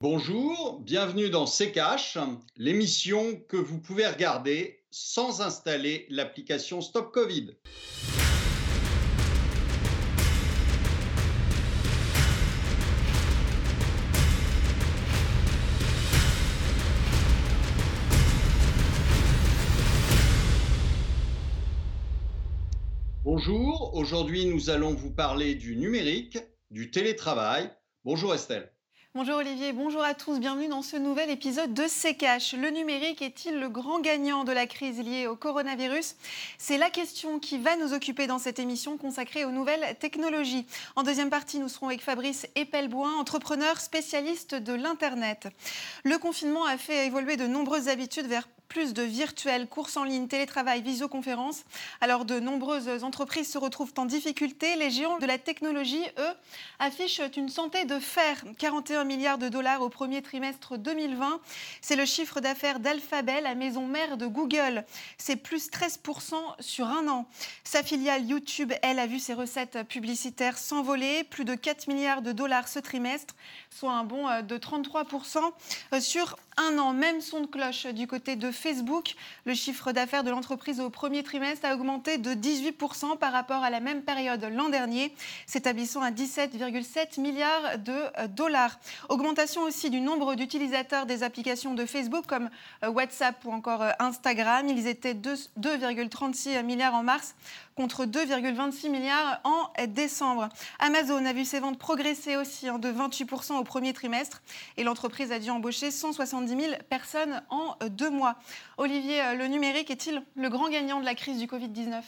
Bonjour, 0.00 0.78
bienvenue 0.78 1.28
dans 1.28 1.44
C'est 1.46 1.72
l'émission 2.56 3.34
que 3.48 3.56
vous 3.56 3.80
pouvez 3.80 4.06
regarder 4.06 4.84
sans 4.92 5.40
installer 5.40 6.06
l'application 6.08 6.80
Stop 6.80 7.10
Covid. 7.12 7.56
Bonjour, 23.24 23.96
aujourd'hui 23.96 24.46
nous 24.46 24.70
allons 24.70 24.94
vous 24.94 25.10
parler 25.10 25.56
du 25.56 25.74
numérique, 25.74 26.38
du 26.70 26.92
télétravail. 26.92 27.68
Bonjour 28.04 28.32
Estelle. 28.32 28.72
Bonjour 29.18 29.38
Olivier, 29.38 29.72
bonjour 29.72 30.04
à 30.04 30.14
tous, 30.14 30.38
bienvenue 30.38 30.68
dans 30.68 30.80
ce 30.80 30.96
nouvel 30.96 31.28
épisode 31.28 31.74
de 31.74 31.82
CKH. 31.82 32.52
Le 32.56 32.70
numérique 32.70 33.20
est-il 33.20 33.58
le 33.58 33.68
grand 33.68 33.98
gagnant 33.98 34.44
de 34.44 34.52
la 34.52 34.68
crise 34.68 35.00
liée 35.00 35.26
au 35.26 35.34
coronavirus? 35.34 36.14
C'est 36.56 36.78
la 36.78 36.88
question 36.88 37.40
qui 37.40 37.58
va 37.58 37.74
nous 37.74 37.94
occuper 37.94 38.28
dans 38.28 38.38
cette 38.38 38.60
émission 38.60 38.96
consacrée 38.96 39.44
aux 39.44 39.50
nouvelles 39.50 39.96
technologies. 39.98 40.68
En 40.94 41.02
deuxième 41.02 41.30
partie, 41.30 41.58
nous 41.58 41.68
serons 41.68 41.88
avec 41.88 42.00
Fabrice 42.00 42.46
Epelboin, 42.54 43.12
entrepreneur 43.18 43.80
spécialiste 43.80 44.54
de 44.54 44.72
l'Internet. 44.72 45.48
Le 46.04 46.16
confinement 46.18 46.64
a 46.64 46.78
fait 46.78 47.08
évoluer 47.08 47.36
de 47.36 47.48
nombreuses 47.48 47.88
habitudes 47.88 48.28
vers 48.28 48.46
plus 48.68 48.92
de 48.92 49.02
virtuels, 49.02 49.66
courses 49.66 49.96
en 49.96 50.04
ligne, 50.04 50.28
télétravail, 50.28 50.82
visioconférence. 50.82 51.64
Alors 52.00 52.24
de 52.24 52.38
nombreuses 52.38 53.02
entreprises 53.02 53.50
se 53.50 53.58
retrouvent 53.58 53.94
en 53.96 54.04
difficulté. 54.04 54.76
Les 54.76 54.90
géants 54.90 55.18
de 55.18 55.26
la 55.26 55.38
technologie, 55.38 56.04
eux, 56.18 56.34
affichent 56.78 57.22
une 57.36 57.48
santé 57.48 57.84
de 57.84 57.98
fer. 57.98 58.44
41 58.58 59.04
milliards 59.04 59.38
de 59.38 59.48
dollars 59.48 59.80
au 59.82 59.88
premier 59.88 60.22
trimestre 60.22 60.76
2020. 60.76 61.40
C'est 61.80 61.96
le 61.96 62.04
chiffre 62.04 62.40
d'affaires 62.40 62.80
d'Alphabet, 62.80 63.40
la 63.40 63.54
maison 63.54 63.86
mère 63.86 64.16
de 64.16 64.26
Google. 64.26 64.84
C'est 65.16 65.36
plus 65.36 65.70
13% 65.70 66.34
sur 66.60 66.86
un 66.86 67.08
an. 67.08 67.26
Sa 67.64 67.82
filiale 67.82 68.24
YouTube, 68.24 68.72
elle, 68.82 68.98
a 68.98 69.06
vu 69.06 69.18
ses 69.18 69.34
recettes 69.34 69.82
publicitaires 69.88 70.58
s'envoler. 70.58 71.24
Plus 71.24 71.44
de 71.44 71.54
4 71.54 71.88
milliards 71.88 72.22
de 72.22 72.32
dollars 72.32 72.68
ce 72.68 72.78
trimestre, 72.78 73.34
soit 73.70 73.92
un 73.92 74.04
bond 74.04 74.26
de 74.42 74.58
33% 74.58 75.38
euh, 75.92 76.00
sur 76.00 76.36
un 76.56 76.78
an. 76.78 76.92
Même 76.92 77.20
son 77.20 77.40
de 77.40 77.46
cloche 77.46 77.86
du 77.86 78.06
côté 78.06 78.36
de 78.36 78.50
Facebook. 78.58 79.14
Le 79.46 79.54
chiffre 79.54 79.92
d'affaires 79.92 80.24
de 80.24 80.30
l'entreprise 80.30 80.80
au 80.80 80.90
premier 80.90 81.22
trimestre 81.22 81.64
a 81.66 81.74
augmenté 81.74 82.18
de 82.18 82.32
18% 82.34 83.16
par 83.16 83.32
rapport 83.32 83.62
à 83.62 83.70
la 83.70 83.80
même 83.80 84.02
période 84.02 84.44
l'an 84.52 84.68
dernier, 84.68 85.14
s'établissant 85.46 86.02
à 86.02 86.10
17,7 86.10 87.20
milliards 87.20 87.78
de 87.78 87.92
euh, 87.92 88.26
dollars. 88.28 88.78
Augmentation 89.08 89.62
aussi 89.62 89.90
du 89.90 90.00
nombre 90.00 90.34
d'utilisateurs 90.34 91.06
des 91.06 91.22
applications 91.22 91.74
de 91.74 91.86
Facebook 91.86 92.26
comme 92.26 92.50
euh, 92.84 92.90
WhatsApp 92.90 93.36
ou 93.44 93.52
encore 93.52 93.82
euh, 93.82 93.90
Instagram. 93.98 94.68
Ils 94.68 94.86
étaient 94.86 95.14
2,36 95.14 96.62
milliards 96.62 96.94
en 96.94 97.02
mars 97.02 97.34
contre 97.78 98.06
2,26 98.06 98.90
milliards 98.90 99.40
en 99.44 99.70
décembre. 99.86 100.48
Amazon 100.80 101.24
a 101.24 101.32
vu 101.32 101.44
ses 101.44 101.60
ventes 101.60 101.78
progresser 101.78 102.34
aussi 102.34 102.66
hein, 102.66 102.80
de 102.80 102.88
28% 102.88 103.56
au 103.56 103.62
premier 103.62 103.92
trimestre 103.92 104.42
et 104.76 104.82
l'entreprise 104.82 105.30
a 105.30 105.38
dû 105.38 105.48
embaucher 105.50 105.92
170 105.92 106.48
000 106.48 106.72
personnes 106.90 107.40
en 107.50 107.76
deux 107.90 108.10
mois. 108.10 108.34
Olivier, 108.78 109.22
euh, 109.22 109.34
le 109.34 109.46
numérique 109.46 109.92
est-il 109.92 110.22
le 110.34 110.48
grand 110.48 110.68
gagnant 110.68 110.98
de 110.98 111.04
la 111.04 111.14
crise 111.14 111.38
du 111.38 111.46
Covid-19 111.46 112.02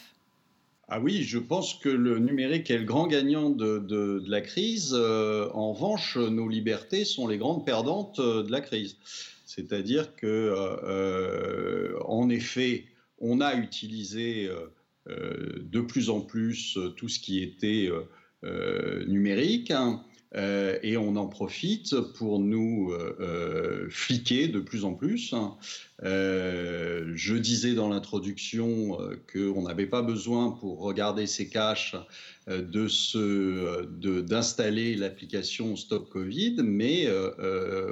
ah 0.93 0.99
oui, 0.99 1.23
je 1.23 1.39
pense 1.39 1.75
que 1.75 1.87
le 1.87 2.19
numérique 2.19 2.69
est 2.69 2.77
le 2.77 2.83
grand 2.83 3.07
gagnant 3.07 3.49
de, 3.49 4.21
la 4.27 4.41
crise. 4.41 4.93
Euh, 4.93 5.47
en 5.53 5.71
revanche, 5.71 6.17
nos 6.17 6.49
libertés 6.49 7.05
sont 7.05 7.29
les 7.29 7.37
grandes 7.37 7.65
perdantes 7.65 8.19
euh, 8.19 8.43
de 8.43 8.51
la 8.51 8.59
crise. 8.59 8.97
C'est-à-dire 9.45 10.13
que, 10.17 11.95
en 12.05 12.29
effet, 12.29 12.87
on 13.19 13.39
a 13.39 13.55
utilisé 13.55 14.49
de 15.07 15.81
plus 15.81 16.09
en 16.09 16.21
plus 16.21 16.77
tout 16.97 17.09
ce 17.09 17.19
qui 17.19 17.41
était 17.41 17.89
numérique. 19.07 19.71
Hein. 19.71 20.03
Euh, 20.35 20.77
et 20.81 20.95
on 20.95 21.17
en 21.17 21.27
profite 21.27 21.99
pour 22.15 22.39
nous 22.39 22.91
euh, 22.93 23.17
euh, 23.19 23.89
fliquer 23.89 24.47
de 24.47 24.61
plus 24.61 24.85
en 24.85 24.93
plus. 24.93 25.33
Hein. 25.33 25.57
je 26.01 27.35
disais 27.35 27.73
dans 27.73 27.89
l'introduction 27.89 28.97
qu'on 29.31 29.63
n'avait 29.63 29.87
pas 29.87 30.01
besoin 30.01 30.51
pour 30.51 30.79
regarder 30.79 31.27
ses 31.27 31.49
caches 31.49 31.95
de 32.47 34.21
d'installer 34.21 34.95
l'application 34.95 35.75
Stop 35.75 36.09
Covid, 36.09 36.57
mais 36.63 37.07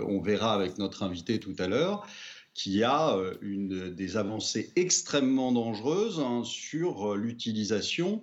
on 0.08 0.22
verra 0.22 0.54
avec 0.56 0.78
notre 0.78 1.04
invité 1.04 1.40
tout 1.40 1.56
à 1.60 1.68
l'heure 1.68 2.08
qu'il 2.54 2.76
y 2.76 2.84
a 2.84 3.18
une, 3.42 3.94
des 3.94 4.18
avancées 4.18 4.72
extrêmement 4.76 5.52
dangereuses 5.52 6.20
hein, 6.20 6.44
sur 6.44 7.16
l'utilisation 7.16 8.22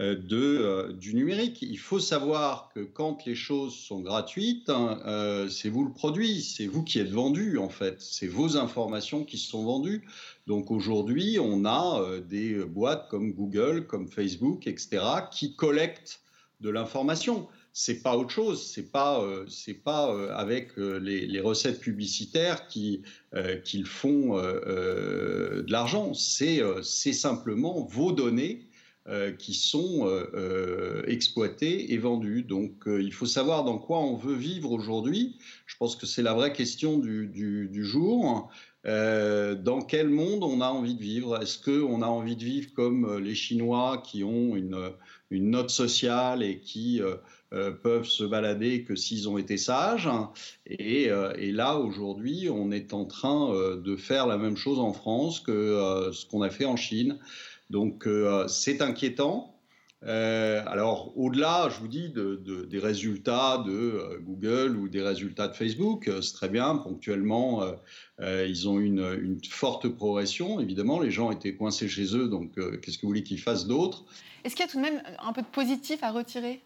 euh, 0.00 0.14
de, 0.14 0.36
euh, 0.36 0.92
du 0.92 1.12
numérique. 1.12 1.60
Il 1.62 1.78
faut 1.78 1.98
savoir 1.98 2.68
que 2.72 2.80
quand 2.80 3.24
les 3.24 3.34
choses 3.34 3.74
sont 3.74 4.00
gratuites, 4.00 4.70
hein, 4.70 5.00
euh, 5.06 5.48
c'est 5.48 5.70
vous 5.70 5.84
le 5.84 5.92
produit, 5.92 6.40
c'est 6.40 6.68
vous 6.68 6.84
qui 6.84 7.00
êtes 7.00 7.10
vendu 7.10 7.58
en 7.58 7.68
fait, 7.68 8.00
c'est 8.00 8.28
vos 8.28 8.56
informations 8.56 9.24
qui 9.24 9.38
sont 9.38 9.64
vendues. 9.64 10.06
Donc 10.46 10.70
aujourd'hui, 10.70 11.38
on 11.40 11.64
a 11.64 12.20
des 12.20 12.64
boîtes 12.64 13.08
comme 13.08 13.32
Google, 13.32 13.86
comme 13.88 14.08
Facebook, 14.08 14.68
etc., 14.68 15.00
qui 15.32 15.56
collectent 15.56 16.20
de 16.60 16.70
l'information. 16.70 17.48
C'est 17.72 18.02
pas 18.02 18.16
autre 18.16 18.30
chose, 18.30 18.66
c'est 18.66 18.90
pas 18.90 19.24
c'est 19.48 19.74
pas 19.74 20.32
avec 20.34 20.76
les, 20.76 21.40
recettes 21.40 21.80
publicitaires 21.80 22.66
qui 22.66 23.02
qu'ils 23.64 23.86
font 23.86 24.36
de 24.36 25.70
l'argent. 25.70 26.12
C'est 26.14 26.60
c'est 26.82 27.12
simplement 27.12 27.84
vos 27.84 28.10
données 28.12 28.68
euh, 29.10 29.32
qui 29.32 29.54
sont 29.54 30.06
euh, 30.06 30.30
euh, 30.34 31.02
exploités 31.06 31.94
et 31.94 31.96
vendus. 31.96 32.42
Donc 32.42 32.82
il 32.86 33.14
faut 33.14 33.24
savoir 33.24 33.64
dans 33.64 33.78
quoi 33.78 34.00
on 34.00 34.16
veut 34.16 34.34
vivre 34.34 34.70
aujourd'hui. 34.70 35.38
Je 35.64 35.76
pense 35.78 35.96
que 35.96 36.04
c'est 36.04 36.20
la 36.20 36.34
vraie 36.34 36.52
question 36.52 36.98
du, 36.98 37.26
du, 37.26 37.84
jour. 37.86 38.50
Dans 38.84 39.82
quel 39.86 40.08
monde 40.08 40.44
on 40.44 40.60
a 40.60 40.68
envie 40.68 40.94
de 40.94 41.02
vivre? 41.02 41.42
Est-ce 41.42 41.58
qu'on 41.58 42.00
a 42.02 42.06
envie 42.06 42.36
de 42.36 42.44
vivre 42.44 42.72
comme 42.74 43.18
les 43.18 43.34
Chinois 43.34 44.02
qui 44.04 44.24
ont 44.24 44.56
une, 44.56 44.92
une 45.30 45.50
note 45.50 45.70
sociale 45.70 46.42
et 46.42 46.60
qui 46.60 47.00
peuvent 47.50 48.06
se 48.06 48.24
balader 48.24 48.84
que 48.84 48.94
s'ils 48.96 49.28
ont 49.28 49.36
été 49.36 49.56
sages? 49.58 50.08
Et, 50.66 51.10
là, 51.52 51.76
aujourd'hui, 51.76 52.48
on 52.50 52.70
est 52.70 52.94
en 52.94 53.04
train 53.04 53.76
de 53.76 53.96
faire 53.96 54.26
la 54.26 54.38
même 54.38 54.56
chose 54.56 54.78
en 54.78 54.92
France 54.92 55.40
que 55.40 56.10
ce 56.12 56.24
qu'on 56.24 56.42
a 56.42 56.50
fait 56.50 56.64
en 56.64 56.76
Chine. 56.76 57.18
Donc 57.70 58.06
euh, 58.06 58.48
c'est 58.48 58.82
inquiétant. 58.82 59.54
Euh, 60.04 60.62
alors, 60.66 61.12
au-delà, 61.16 61.68
je 61.70 61.80
vous 61.80 61.88
dis, 61.88 62.10
des 62.10 62.78
résultats 62.78 63.62
de 63.66 63.72
euh, 63.72 64.18
Google 64.20 64.76
ou 64.76 64.88
des 64.88 65.02
résultats 65.02 65.48
de 65.48 65.54
Facebook, 65.54 66.08
c'est 66.22 66.34
très 66.34 66.48
bien. 66.48 66.76
Ponctuellement, 66.76 67.64
ils 68.20 68.68
ont 68.68 68.78
une, 68.78 69.18
une, 69.20 69.38
forte 69.48 69.88
progression. 69.88 70.60
Évidemment, 70.60 71.00
les 71.00 71.10
gens 71.10 71.30
étaient 71.30 71.54
coincés 71.54 71.88
chez 71.88 72.16
eux, 72.16 72.28
donc 72.28 72.54
qu'est-ce 72.80 72.98
que 72.98 73.02
vous 73.02 73.08
voulez 73.08 73.22
qu'ils 73.22 73.40
fassent 73.40 73.66
d'autre? 73.66 74.04
Est-ce 74.44 74.54
qu'il 74.54 74.64
y 74.64 74.68
a 74.68 74.70
tout 74.70 74.78
de 74.78 74.82
même 74.82 75.02
un 75.20 75.32
peu 75.32 75.42
de 75.42 75.46
positif 75.46 76.02
à 76.02 76.12
retirer? 76.12 76.60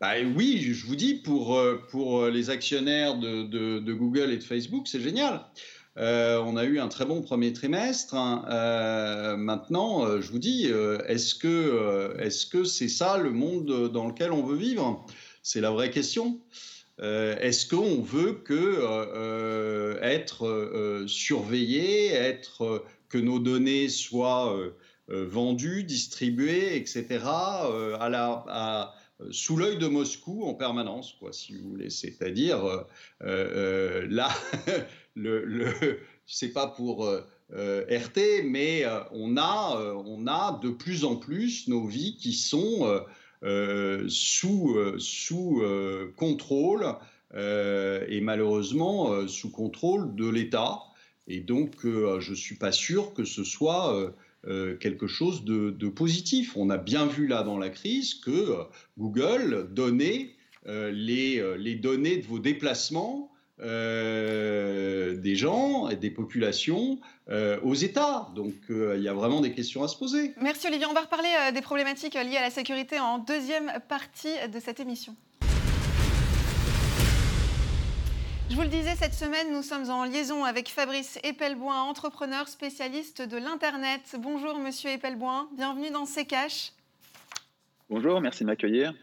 Bah, 0.00 0.14
oui, 0.36 0.58
je 0.60 0.86
vous 0.86 0.96
dis, 0.96 1.14
pour, 1.14 1.58
pour 1.90 2.26
les 2.26 2.50
actionnaires 2.50 3.16
de, 3.16 3.44
de 3.78 3.92
Google 3.92 4.30
et 4.30 4.36
de 4.36 4.42
Facebook, 4.42 4.88
c'est 4.88 5.00
génial. 5.00 5.40
Euh, 5.96 6.42
on 6.44 6.56
a 6.56 6.64
eu 6.64 6.80
un 6.80 6.88
très 6.88 7.04
bon 7.04 7.22
premier 7.22 7.52
trimestre. 7.52 8.14
Hein. 8.14 8.44
Euh, 8.48 9.36
maintenant, 9.36 10.04
euh, 10.04 10.20
je 10.20 10.32
vous 10.32 10.38
dis, 10.38 10.66
est-ce 11.06 11.34
que 11.34 12.16
est-ce 12.18 12.46
que 12.46 12.64
c'est 12.64 12.88
ça 12.88 13.18
le 13.18 13.30
monde 13.30 13.90
dans 13.92 14.08
lequel 14.08 14.32
on 14.32 14.42
veut 14.42 14.56
vivre? 14.56 15.04
C'est 15.42 15.60
la 15.60 15.70
vraie 15.70 15.90
question. 15.90 16.40
est-ce 16.98 17.66
qu'on 17.66 18.00
veut 18.02 18.42
être 20.02 21.04
surveillé, 21.06 22.12
être 22.12 22.84
que 23.08 23.18
nos 23.18 23.38
données 23.38 23.88
soient 23.88 24.58
vendues, 25.08 25.84
distribuées, 25.84 26.76
etc. 26.76 27.20
sous 29.30 29.56
l'œil 29.56 29.78
de 29.78 29.86
Moscou 29.86 30.44
en 30.44 30.54
permanence, 30.54 31.14
si 31.32 31.54
vous 31.54 31.68
voulez. 31.68 31.90
C'est-à-dire 31.90 32.86
là. 33.20 34.28
le, 35.14 35.44
le 35.44 35.72
c'est 36.26 36.52
pas 36.52 36.66
pour 36.66 37.04
euh, 37.04 37.20
euh, 37.52 37.84
RT, 37.90 38.44
mais 38.44 38.84
euh, 38.84 39.00
on 39.12 39.36
a, 39.36 39.94
on 40.06 40.26
a 40.26 40.58
de 40.62 40.70
plus 40.70 41.04
en 41.04 41.16
plus 41.16 41.68
nos 41.68 41.86
vies 41.86 42.16
qui 42.16 42.32
sont 42.32 43.00
sous, 44.08 44.76
sous 44.98 45.62
contrôle 46.16 46.86
et 47.34 48.20
malheureusement 48.22 49.28
sous 49.28 49.50
contrôle 49.50 50.14
de 50.14 50.28
l'État. 50.28 50.80
Et 51.26 51.40
donc, 51.40 51.74
je 51.82 52.30
ne 52.30 52.34
suis 52.34 52.56
pas 52.56 52.72
sûr 52.72 53.12
que 53.12 53.24
ce 53.24 53.44
soit 53.44 54.14
quelque 54.80 55.06
chose 55.06 55.44
de, 55.44 55.70
de, 55.70 55.88
positif. 55.88 56.56
On 56.56 56.70
a 56.70 56.78
bien 56.78 57.04
vu 57.06 57.26
là 57.26 57.42
dans 57.42 57.58
la 57.58 57.68
crise 57.68 58.14
que 58.14 58.56
Google 58.96 59.68
donnait 59.72 60.30
les, 60.66 61.56
les 61.58 61.74
données 61.74 62.16
de 62.16 62.26
vos 62.26 62.38
déplacements 62.38 63.33
des 63.58 65.36
gens 65.36 65.88
et 65.88 65.96
des 65.96 66.10
populations 66.10 66.98
aux 67.62 67.74
États. 67.74 68.28
Donc 68.34 68.54
il 68.68 69.02
y 69.02 69.08
a 69.08 69.14
vraiment 69.14 69.40
des 69.40 69.52
questions 69.52 69.82
à 69.82 69.88
se 69.88 69.96
poser. 69.96 70.34
Merci 70.40 70.66
Olivier. 70.66 70.86
On 70.86 70.92
va 70.92 71.02
reparler 71.02 71.28
des 71.52 71.62
problématiques 71.62 72.14
liées 72.14 72.36
à 72.36 72.42
la 72.42 72.50
sécurité 72.50 72.98
en 72.98 73.18
deuxième 73.18 73.72
partie 73.88 74.34
de 74.52 74.60
cette 74.60 74.80
émission. 74.80 75.14
Je 78.54 78.56
vous 78.56 78.62
le 78.62 78.68
disais, 78.68 78.94
cette 78.94 79.14
semaine, 79.14 79.52
nous 79.52 79.62
sommes 79.62 79.90
en 79.90 80.04
liaison 80.04 80.44
avec 80.44 80.68
Fabrice 80.68 81.18
Epelboin, 81.24 81.82
entrepreneur 81.82 82.46
spécialiste 82.46 83.20
de 83.20 83.36
l'Internet. 83.36 84.14
Bonjour, 84.20 84.58
monsieur 84.58 84.90
Epelboin. 84.90 85.48
Bienvenue 85.56 85.90
dans 85.90 86.04
C 86.04 86.24
Bonjour, 87.90 88.20
merci 88.20 88.44
de 88.44 88.46
m'accueillir. 88.46 88.94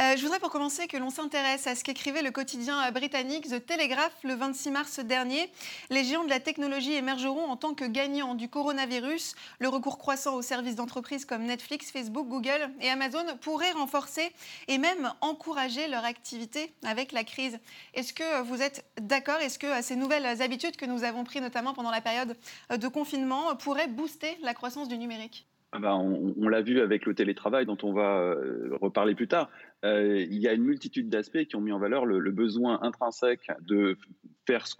Euh, 0.00 0.16
je 0.16 0.22
voudrais 0.22 0.40
pour 0.40 0.50
commencer 0.50 0.88
que 0.88 0.96
l'on 0.96 1.10
s'intéresse 1.10 1.68
à 1.68 1.76
ce 1.76 1.84
qu'écrivait 1.84 2.22
le 2.22 2.32
quotidien 2.32 2.90
britannique 2.90 3.48
The 3.48 3.64
Telegraph 3.64 4.12
le 4.24 4.34
26 4.34 4.70
mars 4.72 4.98
dernier. 4.98 5.48
Les 5.88 6.02
géants 6.02 6.24
de 6.24 6.30
la 6.30 6.40
technologie 6.40 6.94
émergeront 6.94 7.44
en 7.44 7.56
tant 7.56 7.74
que 7.74 7.84
gagnants 7.84 8.34
du 8.34 8.48
coronavirus. 8.48 9.36
Le 9.60 9.68
recours 9.68 9.98
croissant 9.98 10.34
aux 10.34 10.42
services 10.42 10.74
d'entreprise 10.74 11.24
comme 11.24 11.44
Netflix, 11.44 11.92
Facebook, 11.92 12.26
Google 12.26 12.70
et 12.80 12.88
Amazon 12.88 13.24
pourrait 13.40 13.70
renforcer 13.70 14.32
et 14.66 14.78
même 14.78 15.12
encourager 15.20 15.86
leur 15.86 16.04
activité 16.04 16.72
avec 16.84 17.12
la 17.12 17.22
crise. 17.22 17.60
Est-ce 17.94 18.12
que 18.12 18.42
vous 18.42 18.62
êtes 18.62 18.84
d'accord? 19.00 19.38
Est-ce 19.38 19.60
que 19.60 19.80
ces 19.80 19.94
nouvelles 19.94 20.42
habitudes 20.42 20.76
que 20.76 20.86
nous 20.86 21.04
avons 21.04 21.22
prises 21.22 21.42
notamment 21.42 21.72
pendant 21.72 21.92
la 21.92 22.00
période 22.00 22.36
de 22.76 22.88
confinement 22.88 23.54
pourraient 23.54 23.86
booster 23.86 24.38
la 24.42 24.54
croissance 24.54 24.88
du 24.88 24.98
numérique? 24.98 25.46
Ah 25.76 25.80
ben, 25.80 25.96
on, 25.96 26.48
l'a 26.48 26.62
vu 26.62 26.80
avec 26.80 27.04
le 27.04 27.16
télétravail 27.16 27.66
dont 27.66 27.76
on 27.82 27.92
va 27.92 28.18
euh, 28.20 28.78
reparler 28.80 29.16
plus 29.16 29.26
tard. 29.26 29.50
Euh, 29.84 30.24
il 30.30 30.38
y 30.38 30.48
a 30.48 30.52
une 30.52 30.64
multitude 30.64 31.08
d'aspects 31.08 31.44
qui 31.44 31.56
ont 31.56 31.60
mis 31.60 31.72
en 31.72 31.78
valeur 31.78 32.06
le, 32.06 32.30
besoin 32.30 32.80
intrinsèque 32.82 33.48
de 33.60 33.98
faire 34.46 34.66
ce 34.66 34.74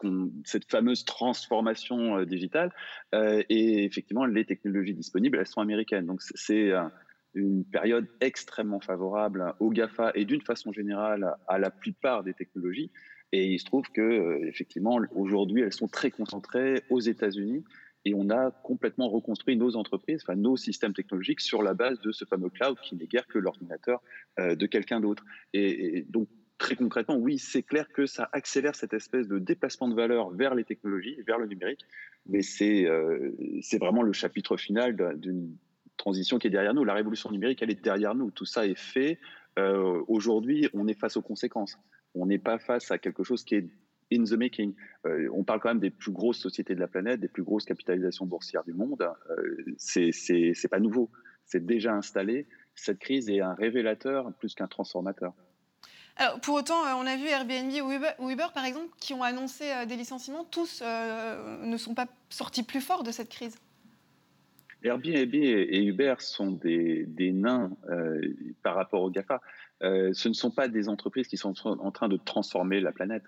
cette 0.44 0.70
fameuse 0.70 1.04
transformation 1.04 2.18
euh, 2.18 2.24
digitale. 2.24 2.72
et 3.12 3.84
effectivement, 3.84 4.24
les 4.24 4.44
technologies 4.44 4.94
disponibles, 4.94 5.38
elles 5.38 5.46
sont 5.46 5.60
américaines. 5.60 6.06
Donc 6.06 6.22
c'est 6.22 6.72
une 7.34 7.64
période 7.64 8.06
extrêmement 8.20 8.80
favorable 8.80 9.54
aux 9.60 9.70
GAFA 9.70 10.12
et 10.14 10.24
d'une 10.24 10.42
façon 10.42 10.72
générale 10.72 11.34
à 11.48 11.58
la 11.58 11.70
plupart 11.70 12.22
des 12.22 12.34
technologies. 12.34 12.90
Et 13.32 13.46
il 13.46 13.58
se 13.58 13.64
trouve 13.64 13.90
que 13.92 14.44
effectivement 14.46 15.00
aujourd'hui, 15.14 15.62
elles 15.62 15.72
sont 15.72 15.88
très 15.88 16.10
concentrées 16.10 16.82
aux 16.90 17.00
États-Unis 17.00 17.64
et 18.04 18.14
on 18.14 18.30
a 18.30 18.50
complètement 18.50 19.08
reconstruit 19.08 19.56
nos 19.56 19.76
entreprises, 19.76 20.22
enfin 20.22 20.36
nos 20.36 20.56
systèmes 20.56 20.92
technologiques 20.92 21.40
sur 21.40 21.62
la 21.62 21.74
base 21.74 22.00
de 22.00 22.12
ce 22.12 22.24
fameux 22.24 22.50
cloud 22.50 22.76
qui 22.82 22.96
n'est 22.96 23.06
guère 23.06 23.26
que 23.26 23.38
l'ordinateur 23.38 24.02
euh, 24.38 24.54
de 24.54 24.66
quelqu'un 24.66 25.00
d'autre. 25.00 25.24
Et, 25.52 26.04
donc 26.08 26.28
très 26.58 26.76
concrètement, 26.76 27.16
oui, 27.16 27.38
c'est 27.38 27.62
clair 27.62 27.88
que 27.92 28.06
ça 28.06 28.28
accélère 28.32 28.74
cette 28.74 28.94
espèce 28.94 29.26
de 29.26 29.38
déplacement 29.38 29.88
de 29.88 29.94
valeur 29.94 30.30
vers 30.30 30.54
les 30.54 30.64
technologies, 30.64 31.16
vers 31.26 31.38
le 31.38 31.46
numérique, 31.46 31.84
mais 32.26 32.42
c'est 32.42 32.86
euh, 32.86 33.32
vraiment 33.80 34.02
le 34.02 34.12
chapitre 34.12 34.56
final 34.56 35.18
d'une 35.18 35.56
transition 35.96 36.38
qui 36.38 36.46
est 36.46 36.50
derrière 36.50 36.74
nous. 36.74 36.84
La 36.84 36.94
révolution 36.94 37.30
numérique, 37.30 37.62
elle 37.62 37.70
est 37.70 37.82
derrière 37.82 38.14
nous. 38.14 38.30
Tout 38.30 38.46
ça 38.46 38.66
est 38.66 38.78
fait. 38.78 39.18
Euh, 39.58 40.02
aujourd'hui, 40.08 40.68
on 40.74 40.88
est 40.88 40.98
face 40.98 41.16
aux 41.16 41.22
conséquences. 41.22 41.78
On 42.14 42.26
n'est 42.26 42.38
pas 42.38 42.58
face 42.58 42.90
à 42.90 42.98
quelque 42.98 43.24
chose 43.24 43.44
qui 43.44 43.56
est 43.56 43.68
in 44.12 44.24
the 44.24 44.32
making. 44.32 44.74
Euh, 45.06 45.28
on 45.32 45.44
parle 45.44 45.60
quand 45.60 45.68
même 45.68 45.80
des 45.80 45.90
plus 45.90 46.12
grosses 46.12 46.38
sociétés 46.38 46.74
de 46.74 46.80
la 46.80 46.88
planète, 46.88 47.20
des 47.20 47.28
plus 47.28 47.42
grosses 47.42 47.64
capitalisations 47.64 48.26
boursières 48.26 48.64
du 48.64 48.72
monde. 48.72 49.08
Euh, 49.30 49.74
c'est 49.76 50.68
pas 50.70 50.80
nouveau, 50.80 51.10
c'est 51.46 51.64
déjà 51.64 51.94
installé. 51.94 52.46
Cette 52.74 52.98
crise 52.98 53.28
est 53.30 53.40
un 53.40 53.54
révélateur 53.54 54.32
plus 54.34 54.54
qu'un 54.54 54.66
transformateur. 54.66 55.32
Alors, 56.16 56.40
pour 56.40 56.54
autant, 56.54 56.84
euh, 56.86 56.94
on 56.96 57.06
a 57.06 57.16
vu 57.16 57.26
Airbnb 57.26 57.72
ou 58.20 58.30
Uber, 58.30 58.46
par 58.54 58.64
exemple, 58.64 58.88
qui 58.98 59.14
ont 59.14 59.22
annoncé 59.22 59.64
des 59.88 59.96
licenciements. 59.96 60.44
Tous 60.44 60.82
ne 60.82 61.76
sont 61.76 61.94
pas 61.94 62.06
sortis 62.28 62.62
plus 62.62 62.80
forts 62.80 63.02
de 63.02 63.10
cette 63.10 63.28
crise. 63.28 63.58
Airbnb 64.84 65.34
et 65.34 65.82
Uber 65.82 66.16
sont 66.18 66.52
des, 66.52 67.06
nains 67.32 67.70
par 68.62 68.76
rapport 68.76 69.02
au 69.02 69.10
GAFA. 69.10 69.40
ce 69.80 70.28
ne 70.28 70.34
sont 70.34 70.50
pas 70.50 70.68
des 70.68 70.88
entreprises 70.88 71.26
qui 71.26 71.36
sont 71.36 71.54
en 71.66 71.90
train 71.90 72.08
de 72.08 72.16
transformer 72.16 72.80
la 72.80 72.92
planète. 72.92 73.24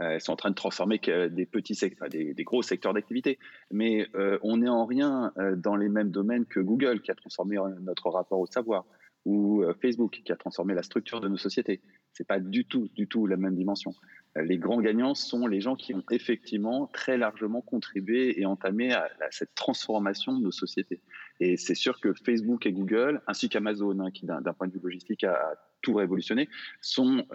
Euh, 0.00 0.12
elles 0.12 0.20
sont 0.20 0.32
en 0.32 0.36
train 0.36 0.50
de 0.50 0.54
transformer 0.54 0.98
des 1.30 1.46
petits 1.46 1.74
secteurs, 1.74 2.08
des, 2.08 2.34
gros 2.44 2.62
secteurs 2.62 2.94
d'activité. 2.94 3.38
Mais 3.70 4.08
euh, 4.14 4.38
on 4.42 4.58
n'est 4.58 4.68
en 4.68 4.86
rien 4.86 5.32
euh, 5.38 5.56
dans 5.56 5.76
les 5.76 5.88
mêmes 5.88 6.10
domaines 6.10 6.46
que 6.46 6.60
Google, 6.60 7.00
qui 7.00 7.10
a 7.10 7.14
transformé 7.14 7.56
notre 7.82 8.08
rapport 8.10 8.40
au 8.40 8.46
savoir, 8.46 8.84
ou 9.26 9.62
Facebook, 9.82 10.22
qui 10.24 10.32
a 10.32 10.36
transformé 10.36 10.72
la 10.72 10.82
structure 10.82 11.20
de 11.20 11.28
nos 11.28 11.36
sociétés. 11.36 11.82
C'est 12.14 12.26
pas 12.26 12.40
du 12.40 12.64
tout, 12.64 12.88
du 12.94 13.06
tout 13.06 13.26
la 13.26 13.36
même 13.36 13.54
dimension. 13.54 13.94
Les 14.34 14.56
grands 14.56 14.80
gagnants 14.80 15.14
sont 15.14 15.46
les 15.46 15.60
gens 15.60 15.76
qui 15.76 15.94
ont 15.94 16.02
effectivement 16.10 16.86
très 16.86 17.18
largement 17.18 17.60
contribué 17.60 18.40
et 18.40 18.46
entamé 18.46 18.94
à, 18.94 19.10
cette 19.30 19.54
transformation 19.54 20.32
de 20.32 20.42
nos 20.42 20.50
sociétés. 20.50 21.02
Et 21.38 21.58
c'est 21.58 21.74
sûr 21.74 22.00
que 22.00 22.14
Facebook 22.14 22.64
et 22.64 22.72
Google, 22.72 23.20
ainsi 23.26 23.50
qu'Amazon, 23.50 24.00
hein, 24.00 24.10
qui 24.10 24.24
d'un 24.24 24.40
point 24.54 24.68
de 24.68 24.72
vue 24.72 24.80
logistique 24.82 25.24
a, 25.24 25.52
tout 25.82 25.92
révolutionné, 25.94 26.48
sont 26.80 27.26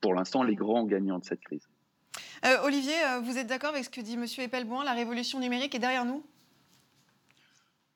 pour 0.00 0.14
l'instant 0.14 0.42
les 0.42 0.54
grands 0.54 0.84
gagnants 0.84 1.18
de 1.18 1.24
cette 1.24 1.40
crise. 1.40 1.68
Euh, 2.44 2.58
Olivier, 2.64 2.94
euh, 3.06 3.20
vous 3.20 3.38
êtes 3.38 3.46
d'accord 3.46 3.70
avec 3.70 3.84
ce 3.84 3.90
que 3.90 4.00
dit 4.00 4.14
M. 4.14 4.26
Epelboin 4.38 4.84
La 4.84 4.92
révolution 4.92 5.40
numérique 5.40 5.74
est 5.74 5.78
derrière 5.78 6.04
nous? 6.04 6.24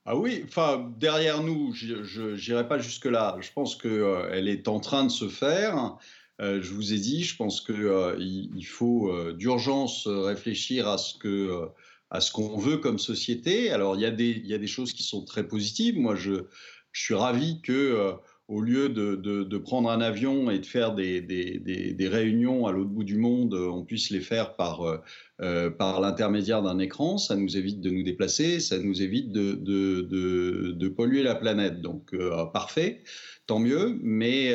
Ah 0.07 0.17
oui, 0.17 0.43
enfin 0.47 0.91
derrière 0.99 1.43
nous, 1.43 1.75
je 1.75 2.35
n'irai 2.35 2.67
pas 2.67 2.79
jusque 2.79 3.05
là. 3.05 3.37
Je 3.41 3.53
pense 3.53 3.77
qu'elle 3.77 3.93
euh, 3.93 4.47
est 4.47 4.67
en 4.67 4.81
train 4.81 5.05
de 5.05 5.11
se 5.11 5.29
faire. 5.29 5.99
je 6.41 6.73
vous 6.73 6.95
ai 6.95 6.99
dit, 6.99 7.25
je 7.25 7.37
pense 7.37 7.61
qu'il 7.61 8.17
il 8.19 8.67
faut 8.67 9.13
d'urgence 9.35 10.07
réfléchir 10.07 10.89
à 10.89 10.97
ce 10.97 12.33
qu'on 12.33 12.57
veut 12.57 12.79
comme 12.79 12.99
société. 12.99 13.71
Alors 13.71 13.97
il 13.97 14.01
y 14.01 14.07
a 14.07 14.11
des 14.11 14.31
il 14.31 14.47
y 14.47 14.55
a 14.55 14.59
des 14.59 14.67
choses 14.67 14.95
qui 14.95 15.03
sont 15.03 15.27
très 15.27 15.47
positives. 15.47 15.99
Moi, 15.99 16.15
je 16.15 16.47
je 16.93 17.03
suis 17.03 17.15
ravi 17.15 17.61
que 17.61 18.15
au 18.49 18.63
lieu 18.63 18.89
de, 18.89 19.59
prendre 19.59 19.91
un 19.91 20.01
avion 20.01 20.51
et 20.51 20.59
de 20.59 20.67
faire 20.67 20.95
des, 20.95 22.09
réunions 22.11 22.67
à 22.67 22.73
l'autre 22.73 22.91
bout 22.91 23.05
du 23.05 23.19
monde, 23.19 23.53
on 23.53 23.85
puisse 23.85 24.09
les 24.09 24.21
faire 24.21 24.57
par, 24.57 24.83
euh, 24.83 24.97
euh, 25.43 25.71
par 25.71 26.01
l'intermédiaire 26.01 26.63
d'un 26.63 26.79
écran. 26.79 27.19
Ça 27.19 27.37
nous 27.37 27.59
évite 27.59 27.83
de 27.83 27.91
nous 27.91 28.03
déplacer, 28.03 28.61
ça 28.61 28.79
nous 28.79 29.03
évite 29.03 29.33
de, 29.33 30.89
polluer 30.89 31.23
la 31.23 31.35
planète. 31.35 31.83
Donc, 31.83 32.15
euh, 32.15 32.47
parfait, 32.47 33.03
tant 33.47 33.59
mieux. 33.59 33.99
Mais 34.03 34.55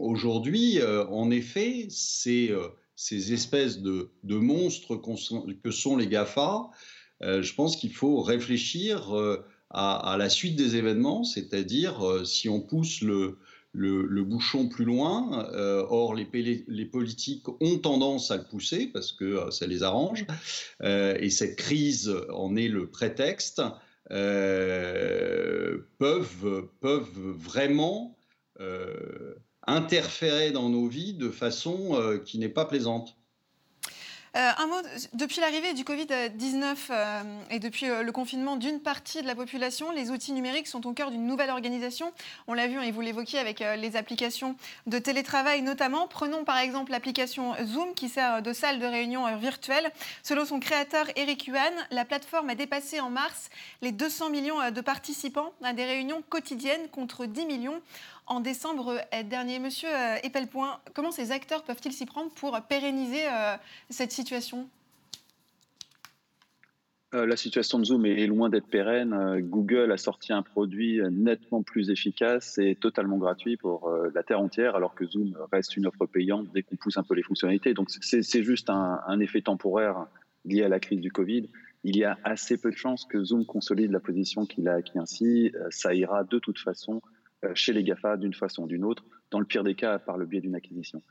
aujourd'hui, 0.00 0.80
en 1.10 1.30
effet, 1.30 1.86
ces, 1.90 2.54
ces 2.96 3.34
espèces 3.34 3.80
de, 3.80 4.08
monstres 4.24 4.96
que 5.62 5.70
sont 5.70 5.96
les 5.98 6.06
GAFA, 6.06 6.70
je 7.20 7.54
pense 7.54 7.76
qu'il 7.76 7.92
faut 7.92 8.22
réfléchir 8.22 9.14
à, 9.72 10.16
la 10.18 10.28
suite 10.28 10.56
des 10.56 10.76
événements, 10.76 11.24
c'est-à-dire 11.24 12.06
euh, 12.06 12.24
si 12.24 12.48
on 12.48 12.60
pousse 12.60 13.00
le, 13.00 13.38
bouchon 13.74 14.68
plus 14.68 14.84
loin. 14.84 15.48
Euh, 15.54 15.84
or, 15.88 16.14
les, 16.14 16.28
les, 16.68 16.84
politiques 16.84 17.48
ont 17.60 17.78
tendance 17.78 18.30
à 18.30 18.36
le 18.36 18.44
pousser 18.44 18.86
parce 18.86 19.12
que 19.12 19.24
euh, 19.24 19.50
ça 19.50 19.66
les 19.66 19.82
arrange. 19.82 20.26
et 20.82 21.30
cette 21.30 21.56
crise 21.56 22.14
en 22.30 22.54
est 22.56 22.68
le 22.68 22.90
prétexte. 22.90 23.62
peuvent, 24.08 24.68
peuvent 26.80 27.18
vraiment 27.38 28.18
interférer 29.66 30.50
dans 30.50 30.68
nos 30.68 30.86
vies 30.86 31.14
de 31.14 31.30
façon 31.30 32.20
qui 32.26 32.38
n'est 32.38 32.50
pas 32.50 32.66
plaisante. 32.66 33.16
Euh, 34.34 34.50
un 34.56 34.66
mot, 34.66 34.76
depuis 35.12 35.42
l'arrivée 35.42 35.74
du 35.74 35.84
Covid-19 35.84 36.76
euh, 36.88 37.22
et 37.50 37.58
depuis 37.58 37.90
euh, 37.90 38.02
le 38.02 38.12
confinement 38.12 38.56
d'une 38.56 38.80
partie 38.80 39.20
de 39.20 39.26
la 39.26 39.34
population, 39.34 39.90
les 39.90 40.10
outils 40.10 40.32
numériques 40.32 40.68
sont 40.68 40.86
au 40.86 40.94
cœur 40.94 41.10
d'une 41.10 41.26
nouvelle 41.26 41.50
organisation. 41.50 42.10
On 42.46 42.54
l'a 42.54 42.66
vu, 42.66 42.78
hein, 42.78 42.82
et 42.82 42.92
vous 42.92 43.02
l'évoquiez 43.02 43.38
avec 43.38 43.60
les 43.60 43.94
applications 43.94 44.56
de 44.86 44.98
télétravail 44.98 45.60
notamment. 45.60 46.08
Prenons 46.08 46.44
par 46.44 46.56
exemple 46.56 46.92
l'application 46.92 47.54
Zoom 47.62 47.92
qui 47.94 48.08
sert 48.08 48.40
de 48.40 48.54
salle 48.54 48.78
de 48.78 48.86
réunion 48.86 49.36
virtuelle. 49.36 49.90
Selon 50.22 50.46
son 50.46 50.60
créateur 50.60 51.06
Eric 51.16 51.46
Yuan, 51.46 51.72
la 51.90 52.06
plateforme 52.06 52.48
a 52.48 52.54
dépassé 52.54 53.00
en 53.00 53.10
mars 53.10 53.50
les 53.82 53.92
200 53.92 54.30
millions 54.30 54.70
de 54.70 54.80
participants 54.80 55.52
à 55.62 55.74
des 55.74 55.84
réunions 55.84 56.22
quotidiennes 56.30 56.88
contre 56.90 57.26
10 57.26 57.44
millions 57.44 57.82
en 58.32 58.40
décembre 58.40 58.98
euh, 59.12 59.22
dernier. 59.22 59.58
Monsieur 59.58 59.90
euh, 59.90 60.16
Epelpoint, 60.22 60.80
comment 60.94 61.10
ces 61.10 61.32
acteurs 61.32 61.62
peuvent-ils 61.62 61.92
s'y 61.92 62.06
prendre 62.06 62.32
pour 62.32 62.58
pérenniser 62.62 63.26
euh, 63.26 63.56
cette 63.90 64.12
situation? 64.12 64.68
La 67.14 67.36
situation 67.36 67.78
de 67.78 67.84
Zoom 67.84 68.06
est 68.06 68.26
loin 68.26 68.48
d'être 68.48 68.68
pérenne. 68.68 69.14
Google 69.42 69.92
a 69.92 69.98
sorti 69.98 70.32
un 70.32 70.40
produit 70.40 70.98
nettement 71.10 71.62
plus 71.62 71.90
efficace 71.90 72.56
et 72.56 72.74
totalement 72.74 73.18
gratuit 73.18 73.58
pour 73.58 73.92
la 74.14 74.22
terre 74.22 74.40
entière, 74.40 74.76
alors 74.76 74.94
que 74.94 75.04
Zoom 75.04 75.36
reste 75.52 75.76
une 75.76 75.84
offre 75.84 76.06
payante 76.06 76.46
dès 76.54 76.62
qu'on 76.62 76.76
pousse 76.76 76.96
un 76.96 77.02
peu 77.02 77.12
les 77.12 77.22
fonctionnalités. 77.22 77.74
Donc 77.74 77.90
c'est 77.90 78.42
juste 78.42 78.70
un, 78.70 79.20
effet 79.20 79.42
temporaire 79.42 80.06
lié 80.46 80.62
à 80.62 80.70
la 80.70 80.80
crise 80.80 81.02
du 81.02 81.12
Covid. 81.12 81.50
Il 81.84 81.98
y 81.98 82.04
a 82.04 82.16
assez 82.24 82.56
peu 82.56 82.70
de 82.70 82.76
chances 82.76 83.04
que 83.04 83.22
Zoom 83.22 83.44
consolide 83.44 83.90
la 83.90 84.00
position 84.00 84.46
qu'il 84.46 84.66
a 84.66 84.76
acquis 84.76 84.98
ainsi. 84.98 85.52
Ça 85.68 85.92
ira 85.92 86.24
de 86.24 86.38
toute 86.38 86.60
façon 86.60 87.02
euh, 87.04 87.11
chez 87.54 87.72
les 87.72 87.82
GAFA 87.82 88.16
d'une 88.16 88.34
façon 88.34 88.64
ou 88.64 88.66
d'une 88.66 88.84
autre 88.84 89.04
dans 89.30 89.40
le 89.40 89.46
pire 89.46 89.64
des 89.64 89.74
cas 89.74 89.98
par 89.98 90.16
le 90.16 90.26
biais 90.26 90.40
d'une 90.40 90.54
acquisition. 90.54 91.02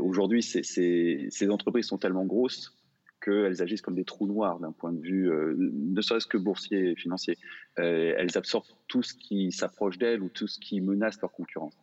Aujourd'hui, 0.00 0.42
ces 0.42 1.50
entreprises 1.50 1.86
sont 1.86 1.98
tellement 1.98 2.24
grosses 2.24 2.78
qu'elles 3.20 3.62
agissent 3.62 3.82
comme 3.82 3.94
des 3.94 4.04
trous 4.04 4.26
noirs 4.26 4.58
d'un 4.60 4.72
point 4.72 4.92
de 4.92 5.00
vue, 5.00 5.30
euh, 5.30 5.54
ne 5.58 6.00
serait-ce 6.00 6.26
que 6.26 6.38
boursier 6.38 6.90
et 6.90 6.96
financier. 6.96 7.36
Euh, 7.78 8.14
elles 8.16 8.36
absorbent 8.36 8.66
tout 8.86 9.02
ce 9.02 9.14
qui 9.14 9.52
s'approche 9.52 9.98
d'elles 9.98 10.22
ou 10.22 10.28
tout 10.28 10.46
ce 10.46 10.58
qui 10.58 10.80
menace 10.80 11.20
leur 11.20 11.32
concurrence. 11.32 11.74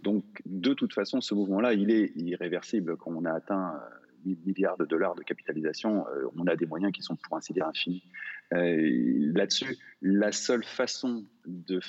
Donc, 0.00 0.24
de 0.46 0.74
toute 0.74 0.94
façon, 0.94 1.20
ce 1.20 1.34
mouvement-là, 1.34 1.74
il 1.74 1.90
est 1.90 2.12
irréversible. 2.16 2.96
Quand 2.96 3.12
on 3.12 3.24
a 3.24 3.32
atteint 3.32 3.80
1000 4.24 4.36
euh, 4.36 4.40
milliards 4.46 4.76
de 4.76 4.84
dollars 4.84 5.14
de 5.14 5.22
capitalisation, 5.22 6.04
on 6.36 6.46
a 6.46 6.56
des 6.56 6.66
moyens 6.66 6.92
qui 6.92 7.02
sont, 7.02 7.16
pour 7.16 7.36
ainsi 7.36 7.52
dire, 7.52 7.66
infinis. 7.66 8.02
Là-dessus, 8.50 9.76
la 10.02 10.32
seule 10.32 10.64
façon 10.64 11.24
de 11.46 11.80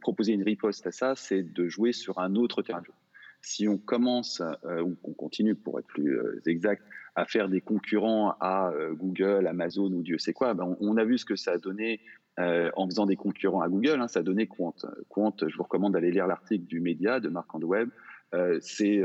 proposer 0.00 0.32
une 0.32 0.42
riposte 0.42 0.86
à 0.86 0.92
ça, 0.92 1.14
c'est 1.16 1.42
de 1.42 1.68
jouer 1.68 1.92
sur 1.92 2.18
un 2.18 2.34
autre 2.34 2.62
terrain 2.62 2.80
de 2.80 2.86
jeu. 2.86 2.92
Si 3.40 3.66
on 3.66 3.78
commence, 3.78 4.42
ou 4.64 4.94
qu'on 5.02 5.14
continue, 5.14 5.54
pour 5.54 5.78
être 5.78 5.86
plus 5.86 6.18
exact, 6.46 6.82
à 7.14 7.24
faire 7.24 7.48
des 7.48 7.60
concurrents 7.60 8.34
à 8.40 8.70
euh, 8.70 8.94
Google, 8.94 9.46
Amazon 9.46 9.92
ou 9.92 10.02
Dieu 10.02 10.18
sait 10.18 10.32
quoi, 10.32 10.54
ben 10.54 10.76
on, 10.80 10.96
a 10.96 11.04
vu 11.04 11.18
ce 11.18 11.24
que 11.24 11.36
ça 11.36 11.52
a 11.52 11.58
donné 11.58 12.00
euh, 12.38 12.70
en 12.76 12.86
faisant 12.86 13.06
des 13.06 13.16
concurrents 13.16 13.60
à 13.60 13.68
Google. 13.68 14.00
Hein, 14.00 14.08
ça 14.08 14.20
a 14.20 14.22
donné 14.22 14.46
Quant. 14.46 14.74
Quant, 15.08 15.34
je 15.46 15.54
vous 15.56 15.62
recommande 15.62 15.92
d'aller 15.92 16.10
lire 16.10 16.26
l'article 16.26 16.64
du 16.64 16.80
média 16.80 17.20
de 17.20 17.28
Marc 17.28 17.54
Andweb. 17.54 17.90
Euh, 18.34 18.58
c'est 18.62 19.02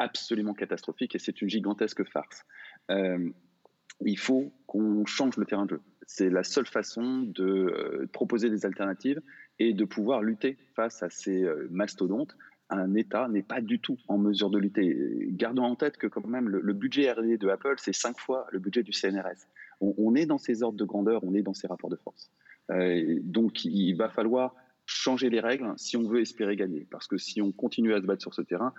absolument 0.00 0.54
catastrophique 0.54 1.14
et 1.14 1.20
c'est 1.20 1.40
une 1.40 1.48
gigantesque 1.48 2.04
farce. 2.04 2.44
il 2.88 4.18
faut 4.18 4.52
qu'on 4.66 5.06
change 5.06 5.36
le 5.36 5.46
terrain 5.46 5.66
de 5.66 5.70
jeu. 5.70 5.80
C'est 6.06 6.30
la 6.30 6.42
seule 6.42 6.66
façon 6.66 7.22
de 7.22 8.08
proposer 8.12 8.50
des 8.50 8.66
alternatives 8.66 9.20
et 9.60 9.72
de 9.74 9.84
pouvoir 9.84 10.22
lutter 10.22 10.58
face 10.74 11.02
à 11.04 11.10
ces 11.10 11.46
mastodontes 11.70 12.34
un 12.70 12.94
État 12.94 13.28
n'est 13.28 13.42
pas 13.42 13.60
du 13.60 13.80
tout 13.80 13.98
en 14.08 14.16
mesure 14.16 14.50
de 14.50 14.58
lutter. 14.58 15.28
Gardons 15.32 15.64
en 15.64 15.76
tête 15.76 15.96
que 15.96 16.06
quand 16.06 16.26
même 16.26 16.48
le, 16.48 16.72
budget 16.72 17.10
R&D 17.10 17.36
de 17.36 17.48
Apple, 17.48 17.74
c'est 17.78 17.92
cinq 17.92 18.18
fois 18.18 18.46
le 18.52 18.58
budget 18.58 18.82
du 18.82 18.92
CNRS. 18.92 19.46
On, 19.80 20.14
est 20.14 20.26
dans 20.26 20.38
ces 20.38 20.62
ordres 20.62 20.78
de 20.78 20.84
grandeur, 20.84 21.24
on 21.24 21.34
est 21.34 21.42
dans 21.42 21.54
ces 21.54 21.66
rapports 21.66 21.90
de 21.90 21.96
force. 21.96 22.30
Euh, 22.70 23.18
donc 23.22 23.64
il 23.64 23.94
va 23.94 24.08
falloir 24.08 24.54
changer 24.86 25.30
les 25.30 25.40
règles 25.40 25.72
si 25.76 25.96
on 25.96 26.08
veut 26.08 26.20
espérer 26.20 26.56
gagner. 26.56 26.86
Parce 26.90 27.06
que 27.06 27.16
si 27.16 27.42
on 27.42 27.50
continue 27.50 27.94
à 27.94 28.00
se 28.00 28.06
battre 28.06 28.22
sur 28.22 28.34
ce 28.34 28.42
terrain, 28.42 28.72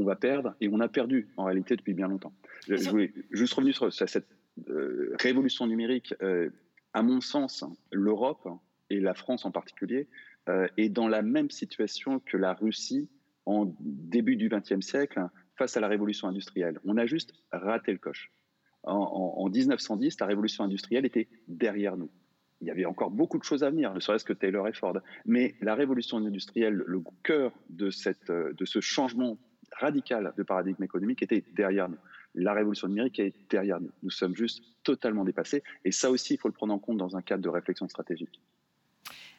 on 0.00 0.04
va 0.04 0.16
perdre 0.16 0.54
et 0.60 0.68
on 0.68 0.80
a 0.80 0.88
perdu 0.88 1.28
en 1.36 1.44
réalité 1.44 1.76
depuis 1.76 1.94
bien 1.94 2.08
longtemps. 2.08 2.32
Je, 2.68 2.88
voulais 2.88 3.12
juste 3.30 3.54
revenir 3.54 3.74
sur, 3.74 3.92
cette 3.92 4.26
euh, 4.68 5.14
révolution 5.20 5.66
numérique. 5.66 6.14
Euh, 6.22 6.50
à 6.92 7.02
mon 7.02 7.20
sens, 7.20 7.64
l'Europe 7.92 8.48
et 8.88 9.00
la 9.00 9.14
France 9.14 9.44
en 9.44 9.50
particulier 9.50 10.08
euh, 10.48 10.66
est 10.76 10.88
dans 10.88 11.08
la 11.08 11.22
même 11.22 11.50
situation 11.50 12.20
que 12.20 12.36
la 12.36 12.54
Russie 12.54 13.08
en 13.46 13.74
début 13.80 14.36
du 14.36 14.48
XXe 14.48 14.84
siècle 14.84 15.20
face 15.56 15.76
à 15.76 15.80
la 15.80 15.88
révolution 15.88 16.28
industrielle. 16.28 16.80
On 16.84 16.96
a 16.96 17.06
juste 17.06 17.32
raté 17.52 17.92
le 17.92 17.98
coche. 17.98 18.30
En, 18.82 19.46
1910, 19.50 20.20
la 20.20 20.26
révolution 20.26 20.64
industrielle 20.64 21.04
était 21.04 21.28
derrière 21.48 21.98
nous. 21.98 22.10
Il 22.62 22.68
y 22.68 22.70
avait 22.70 22.86
encore 22.86 23.10
beaucoup 23.10 23.38
de 23.38 23.44
choses 23.44 23.62
à 23.62 23.70
venir, 23.70 23.92
ne 23.92 24.00
serait-ce 24.00 24.24
que 24.24 24.32
Taylor 24.32 24.66
et 24.68 24.72
Ford. 24.72 24.98
Mais 25.26 25.54
la 25.60 25.74
révolution 25.74 26.16
industrielle, 26.16 26.82
le 26.86 27.02
cœur 27.22 27.52
de, 27.68 27.90
cette, 27.90 28.30
de 28.30 28.64
ce 28.64 28.80
changement 28.80 29.38
radical 29.78 30.32
de 30.36 30.42
paradigme 30.42 30.82
économique 30.82 31.22
était 31.22 31.44
derrière 31.54 31.88
nous. 31.88 31.98
La 32.34 32.52
révolution 32.52 32.88
numérique 32.88 33.18
est 33.18 33.34
derrière 33.50 33.80
nous. 33.80 33.90
Nous 34.02 34.10
sommes 34.10 34.36
juste 34.36 34.62
totalement 34.84 35.24
dépassés. 35.24 35.62
Et 35.84 35.92
ça 35.92 36.10
aussi, 36.10 36.34
il 36.34 36.36
faut 36.38 36.48
le 36.48 36.54
prendre 36.54 36.72
en 36.72 36.78
compte 36.78 36.98
dans 36.98 37.16
un 37.16 37.22
cadre 37.22 37.42
de 37.42 37.48
réflexion 37.48 37.88
stratégique. 37.88 38.40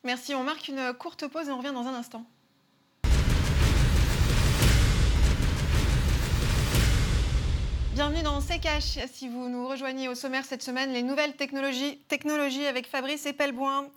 Merci. 0.04 0.36
On 0.36 0.44
marque 0.44 0.68
une 0.68 0.94
courte 0.94 1.28
pause 1.28 1.48
et 1.48 1.52
on 1.52 1.58
revient 1.58 1.74
dans 1.74 1.88
un 1.88 1.94
instant. 1.94 2.26
Bienvenue 7.94 8.24
dans 8.24 8.42
C'est 8.42 8.62
Si 9.08 9.28
vous 9.28 9.50
nous 9.50 9.68
rejoignez 9.68 10.08
au 10.08 10.16
sommaire 10.16 10.46
cette 10.46 10.64
semaine, 10.64 10.92
les 10.92 11.04
nouvelles 11.04 11.36
technologies, 11.36 12.00
technologies 12.08 12.66
avec 12.66 12.88
Fabrice 12.88 13.26
Epelboin. 13.26 13.90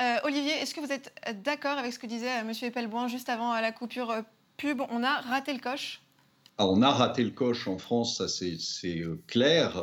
Euh, 0.00 0.16
Olivier, 0.24 0.52
est-ce 0.52 0.74
que 0.74 0.80
vous 0.80 0.90
êtes 0.90 1.14
d'accord 1.42 1.78
avec 1.78 1.92
ce 1.92 1.98
que 1.98 2.06
disait 2.06 2.28
M. 2.40 2.50
Epelboin 2.62 3.08
juste 3.08 3.28
avant 3.28 3.54
la 3.60 3.72
coupure 3.72 4.10
euh, 4.10 4.22
pub 4.56 4.80
On 4.90 5.02
a 5.02 5.20
raté 5.20 5.52
le 5.52 5.60
coche 5.60 6.02
ah, 6.58 6.66
On 6.66 6.82
a 6.82 6.90
raté 6.90 7.22
le 7.22 7.30
coche 7.30 7.68
en 7.68 7.78
France, 7.78 8.18
ça 8.18 8.28
c'est 8.28 9.00
euh, 9.00 9.22
clair. 9.26 9.82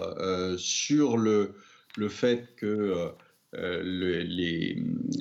sur 0.57 1.17
le, 1.17 1.55
le 1.97 2.09
fait 2.09 2.55
que 2.55 3.13
euh, 3.55 4.23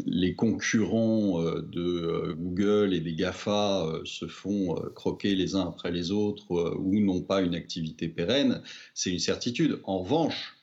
les, 0.06 0.34
concurrents 0.34 1.42
euh, 1.42 1.60
de 1.60 1.82
euh, 1.82 2.34
Google 2.34 2.94
et 2.94 3.00
des 3.00 3.12
GAFA 3.12 4.00
se 4.04 4.26
font 4.26 4.74
croquer 4.94 5.34
les 5.34 5.54
uns 5.54 5.68
après 5.68 5.90
les 5.90 6.10
autres 6.10 6.76
ou 6.78 6.98
n'ont 7.00 7.20
pas 7.20 7.42
une 7.42 7.54
activité 7.54 8.08
pérenne, 8.08 8.62
c'est 8.94 9.10
une 9.10 9.18
certitude. 9.18 9.80
En 9.84 9.98
revanche, 9.98 10.56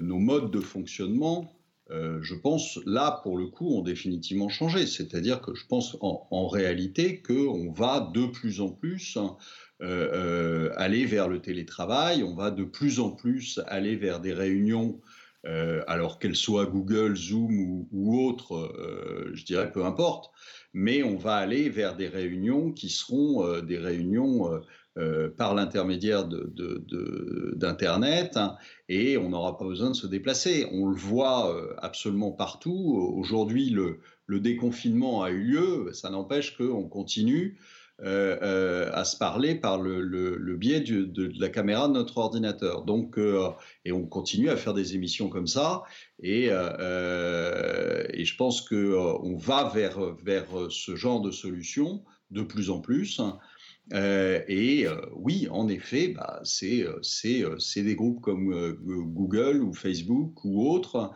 nos 0.00 0.18
modes 0.18 0.50
de 0.50 0.60
fonctionnement, 0.60 1.53
je 1.90 2.34
pense, 2.34 2.80
là, 2.86 3.20
pour 3.22 3.36
le 3.36 3.46
coup, 3.46 3.76
ont 3.76 3.82
définitivement 3.82 4.48
changé. 4.48 4.86
C'est-à-dire 4.86 5.40
que 5.40 5.54
je 5.54 5.66
pense 5.66 5.96
en, 6.00 6.48
réalité 6.48 7.20
qu'on 7.22 7.70
va 7.70 8.10
de 8.14 8.26
plus 8.26 8.60
en 8.60 8.70
plus 8.70 9.18
aller 9.80 11.04
vers 11.04 11.28
le 11.28 11.40
télétravail, 11.40 12.22
on 12.22 12.34
va 12.34 12.50
de 12.50 12.64
plus 12.64 13.00
en 13.00 13.10
plus 13.10 13.60
aller 13.66 13.96
vers 13.96 14.20
des 14.20 14.32
réunions 14.32 15.00
euh, 15.46 15.82
alors 15.86 16.18
qu'elle 16.18 16.36
soit 16.36 16.66
Google, 16.66 17.16
Zoom 17.16 17.86
ou, 17.92 18.26
autre, 18.26 18.54
euh, 18.56 19.30
je 19.34 19.44
dirais 19.44 19.70
peu 19.70 19.84
importe, 19.84 20.30
mais 20.72 21.02
on 21.02 21.16
va 21.16 21.36
aller 21.36 21.68
vers 21.68 21.96
des 21.96 22.08
réunions 22.08 22.72
qui 22.72 22.88
seront 22.88 23.46
euh, 23.46 23.60
des 23.60 23.78
réunions 23.78 24.50
par 25.36 25.54
l'intermédiaire 25.54 26.24
d'Internet 27.56 28.36
hein, 28.36 28.56
et 28.88 29.16
on 29.16 29.28
n'aura 29.30 29.58
pas 29.58 29.64
besoin 29.64 29.90
de 29.90 29.96
se 29.96 30.06
déplacer. 30.06 30.66
On 30.72 30.86
le 30.86 30.96
voit 30.96 31.74
absolument 31.78 32.30
partout. 32.30 33.12
Aujourd'hui, 33.16 33.70
le, 33.70 34.00
déconfinement 34.40 35.22
a 35.22 35.30
eu 35.30 35.42
lieu, 35.42 35.90
ça 35.92 36.10
n'empêche 36.10 36.56
qu'on 36.56 36.88
continue 36.88 37.58
euh, 38.02 38.36
euh, 38.42 38.90
à 38.92 39.04
se 39.04 39.16
parler 39.16 39.54
par 39.54 39.80
le, 39.80 40.56
biais 40.56 40.80
de, 40.80 41.32
la 41.38 41.48
caméra 41.48 41.86
de 41.86 41.92
notre 41.92 42.18
ordinateur. 42.18 42.82
Donc, 42.82 43.18
euh, 43.18 43.50
et 43.84 43.92
on 43.92 44.04
continue 44.04 44.50
à 44.50 44.56
faire 44.56 44.74
des 44.74 44.96
émissions 44.96 45.28
comme 45.28 45.46
ça. 45.46 45.84
Et, 46.20 46.48
je 46.48 48.36
pense 48.36 48.62
qu'on 48.62 49.36
va 49.36 49.70
vers, 49.72 50.00
vers 50.24 50.46
ce 50.70 50.96
genre 50.96 51.20
de 51.20 51.30
solution 51.30 52.02
de 52.32 52.42
plus 52.42 52.68
en 52.68 52.80
plus. 52.80 53.20
Et 53.92 54.86
oui, 55.14 55.46
en 55.50 55.68
effet, 55.68 56.08
bah, 56.08 56.40
c'est 56.42 56.86
des 57.76 57.94
groupes 57.94 58.20
comme 58.20 58.72
Google 59.12 59.62
ou 59.62 59.72
Facebook 59.74 60.44
ou 60.44 60.68
autres 60.68 61.12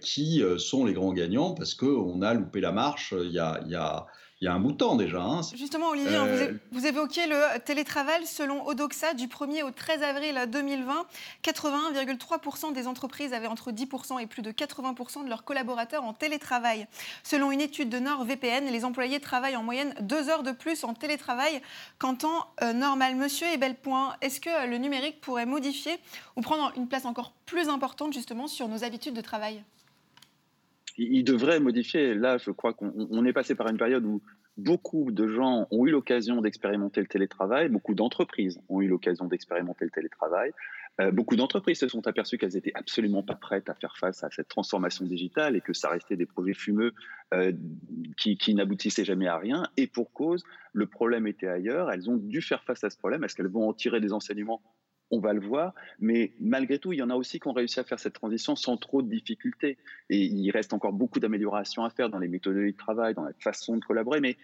qui 0.00 0.42
sont 0.58 0.84
les 0.84 0.92
grands 0.92 1.12
gagnants 1.12 1.54
parce 1.54 1.74
qu'on 1.74 2.20
a 2.22 2.34
loupé 2.34 2.60
la 2.60 2.72
marche 2.72 3.14
il 3.16 3.32
y 3.32 3.38
a 3.38 4.06
il 4.40 4.46
y 4.46 4.48
a 4.48 4.52
un 4.52 4.58
bout 4.58 4.72
de 4.72 4.76
temps 4.76 4.96
déjà. 4.96 5.22
Hein. 5.22 5.40
Justement, 5.54 5.88
Olivier, 5.90 6.16
euh, 6.16 6.52
vous, 6.72 6.86
évoquiez 6.86 7.26
le 7.26 7.58
télétravail. 7.64 8.26
Selon 8.26 8.66
Odoxa, 8.66 9.14
du 9.14 9.26
1er 9.26 9.62
au 9.62 9.70
13 9.70 10.02
avril 10.02 10.38
2020, 10.48 11.06
81,3% 11.44 12.72
des 12.72 12.86
entreprises 12.86 13.32
avaient 13.32 13.46
entre 13.46 13.70
10% 13.70 14.20
et 14.20 14.26
plus 14.26 14.42
de 14.42 14.50
80% 14.50 15.24
de 15.24 15.28
leurs 15.28 15.44
collaborateurs 15.44 16.04
en 16.04 16.12
télétravail. 16.12 16.86
Selon 17.22 17.52
une 17.52 17.60
étude 17.60 17.88
de 17.88 17.98
NordVPN, 17.98 18.66
les 18.66 18.84
employés 18.84 19.20
travaillent 19.20 19.56
en 19.56 19.62
moyenne 19.62 19.94
deux 20.00 20.28
heures 20.28 20.42
de 20.42 20.52
plus 20.52 20.84
en 20.84 20.94
télétravail 20.94 21.62
qu'en 21.98 22.16
temps 22.16 22.48
euh, 22.62 22.72
normal. 22.72 23.14
Monsieur 23.14 23.46
Ebelpoint, 23.46 24.16
est-ce 24.20 24.40
que 24.40 24.66
le 24.68 24.78
numérique 24.78 25.20
pourrait 25.20 25.46
modifier 25.46 25.96
ou 26.36 26.40
prendre 26.40 26.72
une 26.76 26.88
place 26.88 27.04
encore 27.04 27.32
plus 27.46 27.68
importante 27.68 28.12
justement 28.12 28.48
sur 28.48 28.68
nos 28.68 28.82
habitudes 28.82 29.14
de 29.14 29.20
travail? 29.20 29.62
Il 30.96 31.24
devrait 31.24 31.60
modifier. 31.60 32.14
Là, 32.14 32.38
je 32.38 32.50
crois 32.50 32.72
qu'on 32.72 33.24
est 33.24 33.32
passé 33.32 33.54
par 33.54 33.68
une 33.68 33.78
période 33.78 34.04
où 34.04 34.22
beaucoup 34.56 35.10
de 35.10 35.26
gens 35.26 35.66
ont 35.70 35.86
eu 35.86 35.90
l'occasion 35.90 36.40
d'expérimenter 36.40 37.00
le 37.00 37.06
télétravail, 37.06 37.68
beaucoup 37.68 37.94
d'entreprises 37.94 38.60
ont 38.68 38.80
eu 38.80 38.88
l'occasion 38.88 39.26
d'expérimenter 39.26 39.84
le 39.84 39.90
télétravail. 39.90 40.52
Euh, 41.00 41.10
beaucoup 41.10 41.34
d'entreprises 41.34 41.80
se 41.80 41.88
sont 41.88 42.06
aperçues 42.06 42.38
qu'elles 42.38 42.54
n'étaient 42.54 42.74
absolument 42.74 43.24
pas 43.24 43.34
prêtes 43.34 43.68
à 43.68 43.74
faire 43.74 43.96
face 43.96 44.22
à 44.22 44.30
cette 44.30 44.46
transformation 44.46 45.04
digitale 45.04 45.56
et 45.56 45.60
que 45.60 45.72
ça 45.72 45.88
restait 45.88 46.16
des 46.16 46.26
projets 46.26 46.54
fumeux 46.54 46.92
euh, 47.32 47.52
qui, 48.16 48.36
qui 48.36 48.54
n'aboutissaient 48.54 49.04
jamais 49.04 49.26
à 49.26 49.36
rien. 49.36 49.64
Et 49.76 49.88
pour 49.88 50.12
cause, 50.12 50.44
le 50.72 50.86
problème 50.86 51.26
était 51.26 51.48
ailleurs. 51.48 51.90
Elles 51.90 52.08
ont 52.08 52.16
dû 52.16 52.40
faire 52.40 52.62
face 52.62 52.84
à 52.84 52.90
ce 52.90 52.96
problème. 52.96 53.24
Est-ce 53.24 53.34
qu'elles 53.34 53.48
vont 53.48 53.68
en 53.68 53.72
tirer 53.72 54.00
des 54.00 54.12
enseignements 54.12 54.62
on 55.10 55.20
va 55.20 55.32
le 55.32 55.40
voir, 55.40 55.74
mais 56.00 56.32
malgré 56.40 56.78
tout, 56.78 56.92
il 56.92 56.98
y 56.98 57.02
en 57.02 57.10
a 57.10 57.14
aussi 57.14 57.38
qui 57.38 57.48
ont 57.48 57.52
réussi 57.52 57.78
à 57.78 57.84
faire 57.84 58.00
cette 58.00 58.14
transition 58.14 58.56
sans 58.56 58.76
trop 58.76 59.02
de 59.02 59.08
difficultés. 59.08 59.76
Et 60.10 60.18
il 60.24 60.50
reste 60.50 60.72
encore 60.72 60.92
beaucoup 60.92 61.20
d'améliorations 61.20 61.84
à 61.84 61.90
faire 61.90 62.08
dans 62.08 62.18
les 62.18 62.28
méthodologies 62.28 62.72
de 62.72 62.76
travail, 62.76 63.14
dans 63.14 63.24
la 63.24 63.32
façon 63.38 63.76
de 63.76 63.84
collaborer, 63.84 64.20
mais 64.20 64.36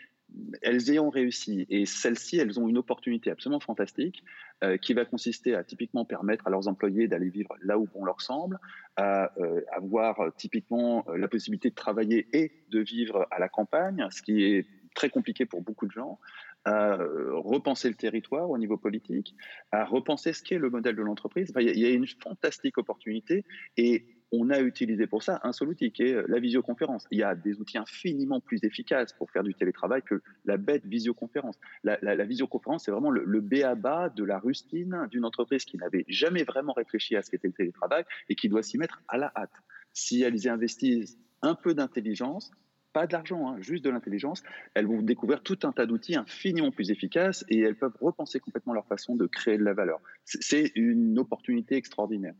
elles 0.62 0.88
y 0.90 0.99
ont 0.99 1.11
réussi. 1.11 1.67
Et 1.71 1.87
celles-ci, 1.87 2.37
elles 2.37 2.61
ont 2.61 2.69
une 2.69 2.79
opportunité 2.79 3.31
absolument 3.31 3.61
fantastique 3.61 4.23
euh, 4.62 4.76
qui 4.76 4.95
va 4.95 5.05
consister 5.05 5.55
à 5.55 5.64
typiquement 5.64 6.05
permettre 6.05 6.47
à 6.47 6.50
leurs 6.50 6.69
employés 6.69 7.09
d'aller 7.09 7.29
vivre 7.29 7.57
là 7.62 7.79
où 7.79 7.88
bon 7.93 8.05
leur 8.05 8.21
semble, 8.21 8.59
à 8.97 9.33
euh, 9.38 9.61
avoir 9.73 10.21
euh, 10.21 10.31
typiquement 10.37 11.05
la 11.14 11.29
possibilité 11.29 11.71
de 11.71 11.75
travailler 11.75 12.29
et 12.33 12.52
de 12.71 12.81
vivre 12.81 13.26
à 13.31 13.38
la 13.38 13.49
campagne, 13.49 14.07
ce 14.11 14.23
qui 14.23 14.45
est 14.45 14.67
très 14.95 15.09
compliqué 15.09 15.47
pour 15.47 15.62
beaucoup 15.62 15.87
de 15.87 15.93
gens, 15.93 16.19
à 16.64 16.99
repenser 17.33 17.88
le 17.88 17.95
territoire 17.95 18.50
au 18.50 18.59
niveau 18.59 18.76
politique, 18.76 19.35
à 19.73 19.85
repenser 19.85 20.33
ce 20.33 20.43
qu'est 20.43 20.59
le 20.59 20.71
modèle 20.71 20.97
de 20.97 21.02
l'entreprise. 21.02 21.52
il 21.59 21.79
y 21.79 21.87
a 21.87 21.90
une 21.90 22.07
fantastique 22.07 22.79
opportunité 22.79 23.45
et 23.76 24.05
on 24.33 24.50
a 24.50 24.61
utilisé 24.61 25.07
pour 25.07 25.23
ça 25.23 25.40
un 25.43 25.52
seul 25.52 25.69
outil 25.69 25.90
qui 25.90 26.02
est 26.02 26.29
la 26.29 26.38
visioconférence. 26.38 27.07
Il 27.11 27.19
y 27.19 27.23
a 27.23 27.35
des 27.35 27.61
outils 27.61 27.79
infiniment 27.79 28.40
plus 28.40 28.62
efficaces 28.62 29.12
pour 29.12 29.31
faire 29.31 29.43
du 29.43 29.55
télétravail 29.55 30.02
que 30.02 30.23
la 30.45 30.57
bête 30.57 30.87
visioconférence. 30.87 31.59
La, 31.83 32.25
visioconférence, 32.25 32.85
c'est 32.85 32.93
vraiment 32.93 33.11
le, 33.11 33.25
le 33.25 33.40
béaba 33.40 34.09
de 34.09 34.25
la 34.25 34.38
rustine 34.38 35.09
d'une 35.11 35.25
entreprise 35.25 35.64
qui 35.64 35.79
n'avait 35.79 36.05
jamais 36.09 36.45
vraiment 36.45 36.73
réfléchi 36.73 37.17
à 37.17 37.23
ce 37.23 37.31
qu'était 37.31 37.49
le 37.49 37.55
télétravail 37.55 38.05
et 38.29 38.37
qui 38.37 38.49
doit 38.49 38.62
s'y 38.62 38.79
mettre 38.79 39.02
à 39.09 39.19
la 39.19 39.33
hâte. 39.35 39.55
Si 39.93 40.23
elles 40.23 40.37
y 40.45 40.49
investissent 40.49 41.19
un 41.43 41.55
peu 41.55 41.75
d'intelligence, 41.75 42.52
pas 42.92 43.06
de 43.06 43.12
l'argent, 43.12 43.49
hein, 43.49 43.56
juste 43.61 43.85
de 43.85 43.90
l'intelligence, 43.90 44.42
elles 44.75 44.87
vont 44.87 45.02
découvrir 45.02 45.42
tout 45.42 45.59
un 45.62 45.73
tas 45.73 45.87
d'outils 45.87 46.16
infiniment 46.16 46.70
plus 46.70 46.90
efficaces 46.90 47.44
et 47.49 47.61
elles 47.61 47.76
peuvent 47.76 47.97
repenser 48.00 48.40
complètement 48.40 48.73
leur 48.73 48.87
façon 48.87 49.16
de 49.16 49.26
créer 49.26 49.59
de 49.59 49.64
la 49.64 49.75
valeur. 49.75 50.00
C'est 50.25 50.73
une 50.75 51.18
opportunité 51.18 51.76
extraordinaire. 51.76 52.35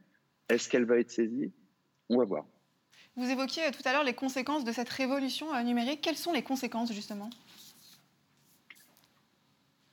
Est-ce 0.49 0.69
qu'elle 0.69 0.85
va 0.85 0.99
être 0.99 1.11
saisie? 1.11 1.53
On 2.09 2.19
va 2.19 2.25
voir. 2.25 2.47
Vous 3.17 3.29
évoquiez 3.29 3.71
tout 3.73 3.83
à 3.85 3.93
l'heure 3.93 4.05
les 4.05 4.15
conséquences 4.15 4.65
de 4.65 4.73
cette 4.73 4.89
révolution 4.89 5.55
euh, 5.55 5.63
numérique. 5.63 6.01
Quelles 6.01 6.17
sont 6.17 6.33
les 6.33 6.43
conséquences 6.43 6.93
justement? 6.93 7.31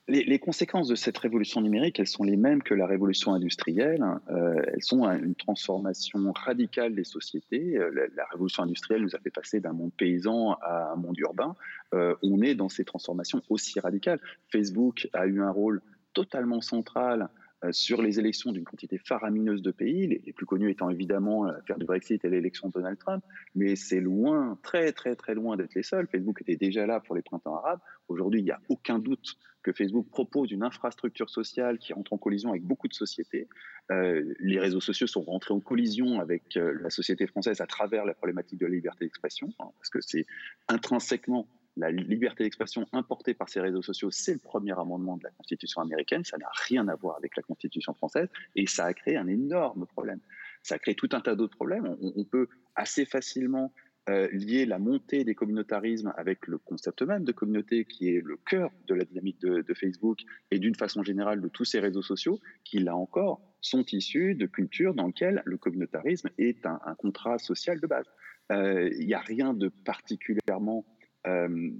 Les, 0.08 0.38
conséquences 0.38 0.88
de 0.88 0.94
cette 0.94 1.18
révolution 1.18 1.60
numérique, 1.60 2.00
elles 2.00 2.06
sont 2.06 2.24
les 2.24 2.36
mêmes 2.36 2.62
que 2.62 2.74
la 2.74 2.86
révolution 2.86 3.34
industrielle. 3.34 4.04
Euh, 4.30 4.54
elles 4.72 4.82
sont 4.82 5.04
une 5.10 5.34
transformation 5.34 6.32
radicale 6.32 6.94
des 6.94 7.04
sociétés. 7.04 7.76
Euh, 7.76 8.08
la, 8.16 8.24
révolution 8.32 8.62
industrielle 8.62 9.02
nous 9.02 9.14
a 9.14 9.18
fait 9.18 9.30
passer 9.30 9.60
d'un 9.60 9.72
monde 9.72 9.92
paysan 9.96 10.54
à 10.62 10.92
un 10.92 10.96
monde 10.96 11.18
urbain. 11.18 11.54
Euh, 11.94 12.14
on 12.22 12.40
est 12.40 12.54
dans 12.54 12.68
ces 12.68 12.84
transformations 12.84 13.42
aussi 13.50 13.78
radicales. 13.80 14.20
Facebook 14.50 15.08
a 15.12 15.26
eu 15.26 15.42
un 15.42 15.50
rôle 15.50 15.82
totalement 16.14 16.62
central 16.62 17.28
sur 17.72 18.02
les 18.02 18.18
élections 18.18 18.52
d'une 18.52 18.64
quantité 18.64 18.98
faramineuse 18.98 19.62
de 19.62 19.70
pays, 19.70 20.06
les, 20.06 20.32
plus 20.32 20.46
connus 20.46 20.70
étant 20.70 20.90
évidemment 20.90 21.44
l'affaire 21.44 21.78
du 21.78 21.86
Brexit 21.86 22.24
et 22.24 22.30
l'élection 22.30 22.68
de 22.68 22.72
Donald 22.74 22.98
Trump, 22.98 23.24
mais 23.54 23.76
c'est 23.76 24.00
loin, 24.00 24.58
très 24.62 24.92
très 24.92 25.16
très 25.16 25.34
loin 25.34 25.56
d'être 25.56 25.74
les 25.74 25.82
seuls. 25.82 26.06
Facebook 26.06 26.40
était 26.42 26.56
déjà 26.56 26.86
là 26.86 27.00
pour 27.00 27.14
les 27.14 27.22
printemps 27.22 27.56
arabes. 27.56 27.80
Aujourd'hui, 28.08 28.40
il 28.40 28.44
n'y 28.44 28.50
a 28.50 28.60
aucun 28.68 28.98
doute 28.98 29.36
que 29.62 29.72
Facebook 29.72 30.08
propose 30.08 30.50
une 30.50 30.62
infrastructure 30.62 31.28
sociale 31.28 31.78
qui 31.78 31.92
entre 31.92 32.12
en 32.12 32.18
collision 32.18 32.50
avec 32.50 32.62
beaucoup 32.62 32.88
de 32.88 32.94
sociétés. 32.94 33.48
Euh, 33.90 34.34
les 34.38 34.58
réseaux 34.58 34.80
sociaux 34.80 35.06
sont 35.06 35.22
rentrés 35.22 35.52
en 35.52 35.60
collision 35.60 36.20
avec 36.20 36.56
euh, 36.56 36.78
la 36.80 36.90
société 36.90 37.26
française 37.26 37.60
à 37.60 37.66
travers 37.66 38.04
la 38.04 38.14
problématique 38.14 38.58
de 38.58 38.66
la 38.66 38.72
liberté 38.72 39.04
d'expression, 39.04 39.48
hein, 39.58 39.68
parce 39.78 39.90
que 39.90 40.00
c'est 40.00 40.26
intrinsèquement 40.68 41.48
la 41.78 41.90
liberté 41.90 42.44
d'expression 42.44 42.86
importée 42.92 43.34
par 43.34 43.48
ces 43.48 43.60
réseaux 43.60 43.82
sociaux, 43.82 44.10
c'est 44.10 44.34
le 44.34 44.38
premier 44.38 44.72
amendement 44.72 45.16
de 45.16 45.24
la 45.24 45.30
Constitution 45.30 45.80
américaine, 45.80 46.24
ça 46.24 46.38
n'a 46.38 46.50
rien 46.68 46.86
à 46.88 46.96
voir 46.96 47.16
avec 47.16 47.36
la 47.36 47.42
Constitution 47.42 47.94
française, 47.94 48.28
et 48.56 48.66
ça 48.66 48.84
a 48.84 48.94
créé 48.94 49.16
un 49.16 49.28
énorme 49.28 49.86
problème. 49.86 50.20
Ça 50.62 50.74
a 50.74 50.78
créé 50.78 50.94
tout 50.94 51.08
un 51.12 51.20
tas 51.20 51.34
d'autres 51.34 51.56
problèmes. 51.56 51.96
on 52.00 52.24
peut 52.24 52.48
assez 52.74 53.04
facilement 53.04 53.72
euh, 54.08 54.26
lier 54.32 54.64
la 54.64 54.78
montée 54.78 55.22
des 55.22 55.34
communautarismes 55.34 56.14
avec 56.16 56.46
le 56.46 56.56
concept 56.56 57.02
même 57.02 57.24
de 57.24 57.32
communauté 57.32 57.84
qui 57.84 58.08
est 58.08 58.22
le 58.24 58.38
cœur 58.38 58.70
de 58.86 58.94
la 58.94 59.04
dynamique 59.04 59.38
de, 59.40 59.74
Facebook 59.74 60.20
et 60.50 60.58
d'une 60.58 60.74
façon 60.74 61.02
générale 61.02 61.42
de 61.42 61.48
tous 61.48 61.66
ces 61.66 61.78
réseaux 61.78 62.00
sociaux 62.00 62.40
qui, 62.64 62.78
là 62.78 62.96
encore, 62.96 63.42
sont 63.60 63.84
issus 63.92 64.34
de 64.34 64.46
cultures 64.46 64.94
dans 64.94 65.08
lesquelles 65.08 65.42
le 65.44 65.58
communautarisme 65.58 66.30
est 66.38 66.64
un, 66.64 66.80
contrat 66.96 67.38
social 67.38 67.80
de 67.80 67.86
base. 67.86 68.06
Euh, 68.50 68.88
il 68.98 69.06
n'y 69.06 69.14
a 69.14 69.20
rien 69.20 69.52
de 69.52 69.68
particulièrement 69.68 70.86
euh, 71.26 71.70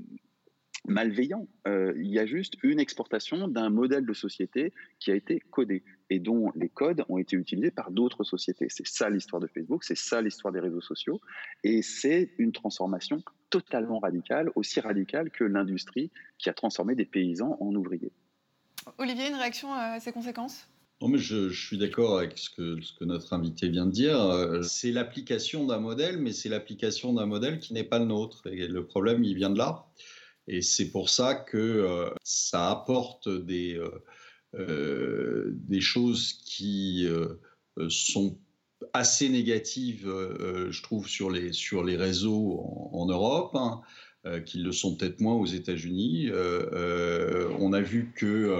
malveillant. 0.86 1.46
Euh, 1.66 1.92
il 1.96 2.08
y 2.08 2.18
a 2.18 2.26
juste 2.26 2.54
une 2.62 2.80
exportation 2.80 3.48
d'un 3.48 3.70
modèle 3.70 4.06
de 4.06 4.12
société 4.12 4.72
qui 4.98 5.10
a 5.10 5.14
été 5.14 5.40
codé 5.50 5.82
et 6.10 6.18
dont 6.18 6.50
les 6.54 6.68
codes 6.68 7.04
ont 7.08 7.18
été 7.18 7.36
utilisés 7.36 7.70
par 7.70 7.90
d'autres 7.90 8.24
sociétés. 8.24 8.66
C'est 8.70 8.86
ça 8.86 9.10
l'histoire 9.10 9.40
de 9.40 9.46
Facebook, 9.46 9.84
c'est 9.84 9.96
ça 9.96 10.22
l'histoire 10.22 10.52
des 10.52 10.60
réseaux 10.60 10.80
sociaux, 10.80 11.20
et 11.62 11.82
c'est 11.82 12.32
une 12.38 12.52
transformation 12.52 13.22
totalement 13.50 13.98
radicale, 13.98 14.50
aussi 14.54 14.80
radicale 14.80 15.30
que 15.30 15.44
l'industrie 15.44 16.10
qui 16.38 16.48
a 16.48 16.54
transformé 16.54 16.94
des 16.94 17.06
paysans 17.06 17.56
en 17.60 17.74
ouvriers. 17.74 18.12
Olivier, 18.96 19.28
une 19.28 19.34
réaction 19.34 19.72
à 19.74 20.00
ces 20.00 20.12
conséquences? 20.12 20.66
Non, 21.00 21.06
mais 21.06 21.18
je, 21.18 21.50
suis 21.50 21.78
d'accord 21.78 22.18
avec 22.18 22.36
ce 22.36 22.50
que, 22.50 22.76
que, 22.98 23.04
notre 23.04 23.32
invité 23.32 23.68
vient 23.68 23.86
de 23.86 23.92
dire. 23.92 24.20
Euh, 24.20 24.62
c'est 24.62 24.90
l'application 24.90 25.64
d'un 25.64 25.78
modèle, 25.78 26.18
mais 26.18 26.32
c'est 26.32 26.48
l'application 26.48 27.12
d'un 27.12 27.26
modèle 27.26 27.60
qui 27.60 27.72
n'est 27.72 27.84
pas 27.84 28.00
le 28.00 28.06
nôtre. 28.06 28.48
Et 28.48 28.66
le 28.66 28.84
problème, 28.84 29.22
il 29.22 29.36
vient 29.36 29.50
de 29.50 29.58
là. 29.58 29.86
Et 30.48 30.60
c'est 30.60 30.90
pour 30.90 31.08
ça 31.08 31.36
que 31.36 31.56
euh, 31.56 32.10
ça 32.24 32.70
apporte 32.70 33.28
des, 33.28 33.80
euh, 34.54 35.54
choses 35.80 36.32
qui 36.44 37.06
sont 37.88 38.36
assez 38.92 39.28
négatives, 39.28 40.04
je 40.08 40.82
trouve, 40.82 41.06
sur 41.06 41.30
les, 41.30 41.96
réseaux 41.96 42.60
en, 42.92 43.06
Europe. 43.06 43.54
Hein, 43.54 43.82
qui 44.44 44.58
le 44.58 44.72
sont 44.72 44.96
peut-être 44.96 45.20
moins 45.20 45.36
aux 45.36 45.46
États-Unis. 45.46 46.30
on 46.32 47.72
a 47.72 47.80
vu 47.80 48.12
qu'il 48.18 48.50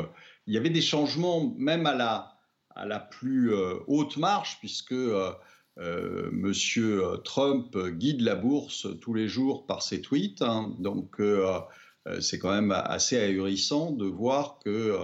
il 0.48 0.54
y 0.54 0.56
avait 0.56 0.70
des 0.70 0.82
changements 0.82 1.54
même 1.56 1.86
à 1.86 1.94
la, 1.94 2.32
la 2.84 2.98
plus 2.98 3.54
haute 3.86 4.16
marche, 4.16 4.58
puisque 4.58 4.94
Monsieur 5.76 7.02
Trump 7.24 7.76
guide 7.76 8.22
la 8.22 8.34
bourse 8.34 8.88
tous 9.00 9.14
les 9.14 9.28
jours 9.28 9.66
par 9.66 9.82
ses 9.82 10.00
tweets. 10.00 10.42
Hein. 10.42 10.74
donc, 10.80 11.20
euh, 12.08 12.20
c'est 12.20 12.38
quand 12.38 12.52
même 12.52 12.70
assez 12.72 13.18
ahurissant 13.18 13.92
de 13.92 14.06
voir 14.06 14.58
que 14.64 14.96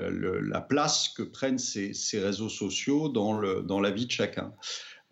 euh, 0.00 0.40
la 0.42 0.60
place 0.60 1.08
que 1.08 1.22
prennent 1.22 1.58
ces, 1.58 1.92
réseaux 2.14 2.48
sociaux 2.48 3.08
dans, 3.08 3.40
la 3.80 3.90
vie 3.90 4.06
de 4.06 4.10
chacun. 4.10 4.52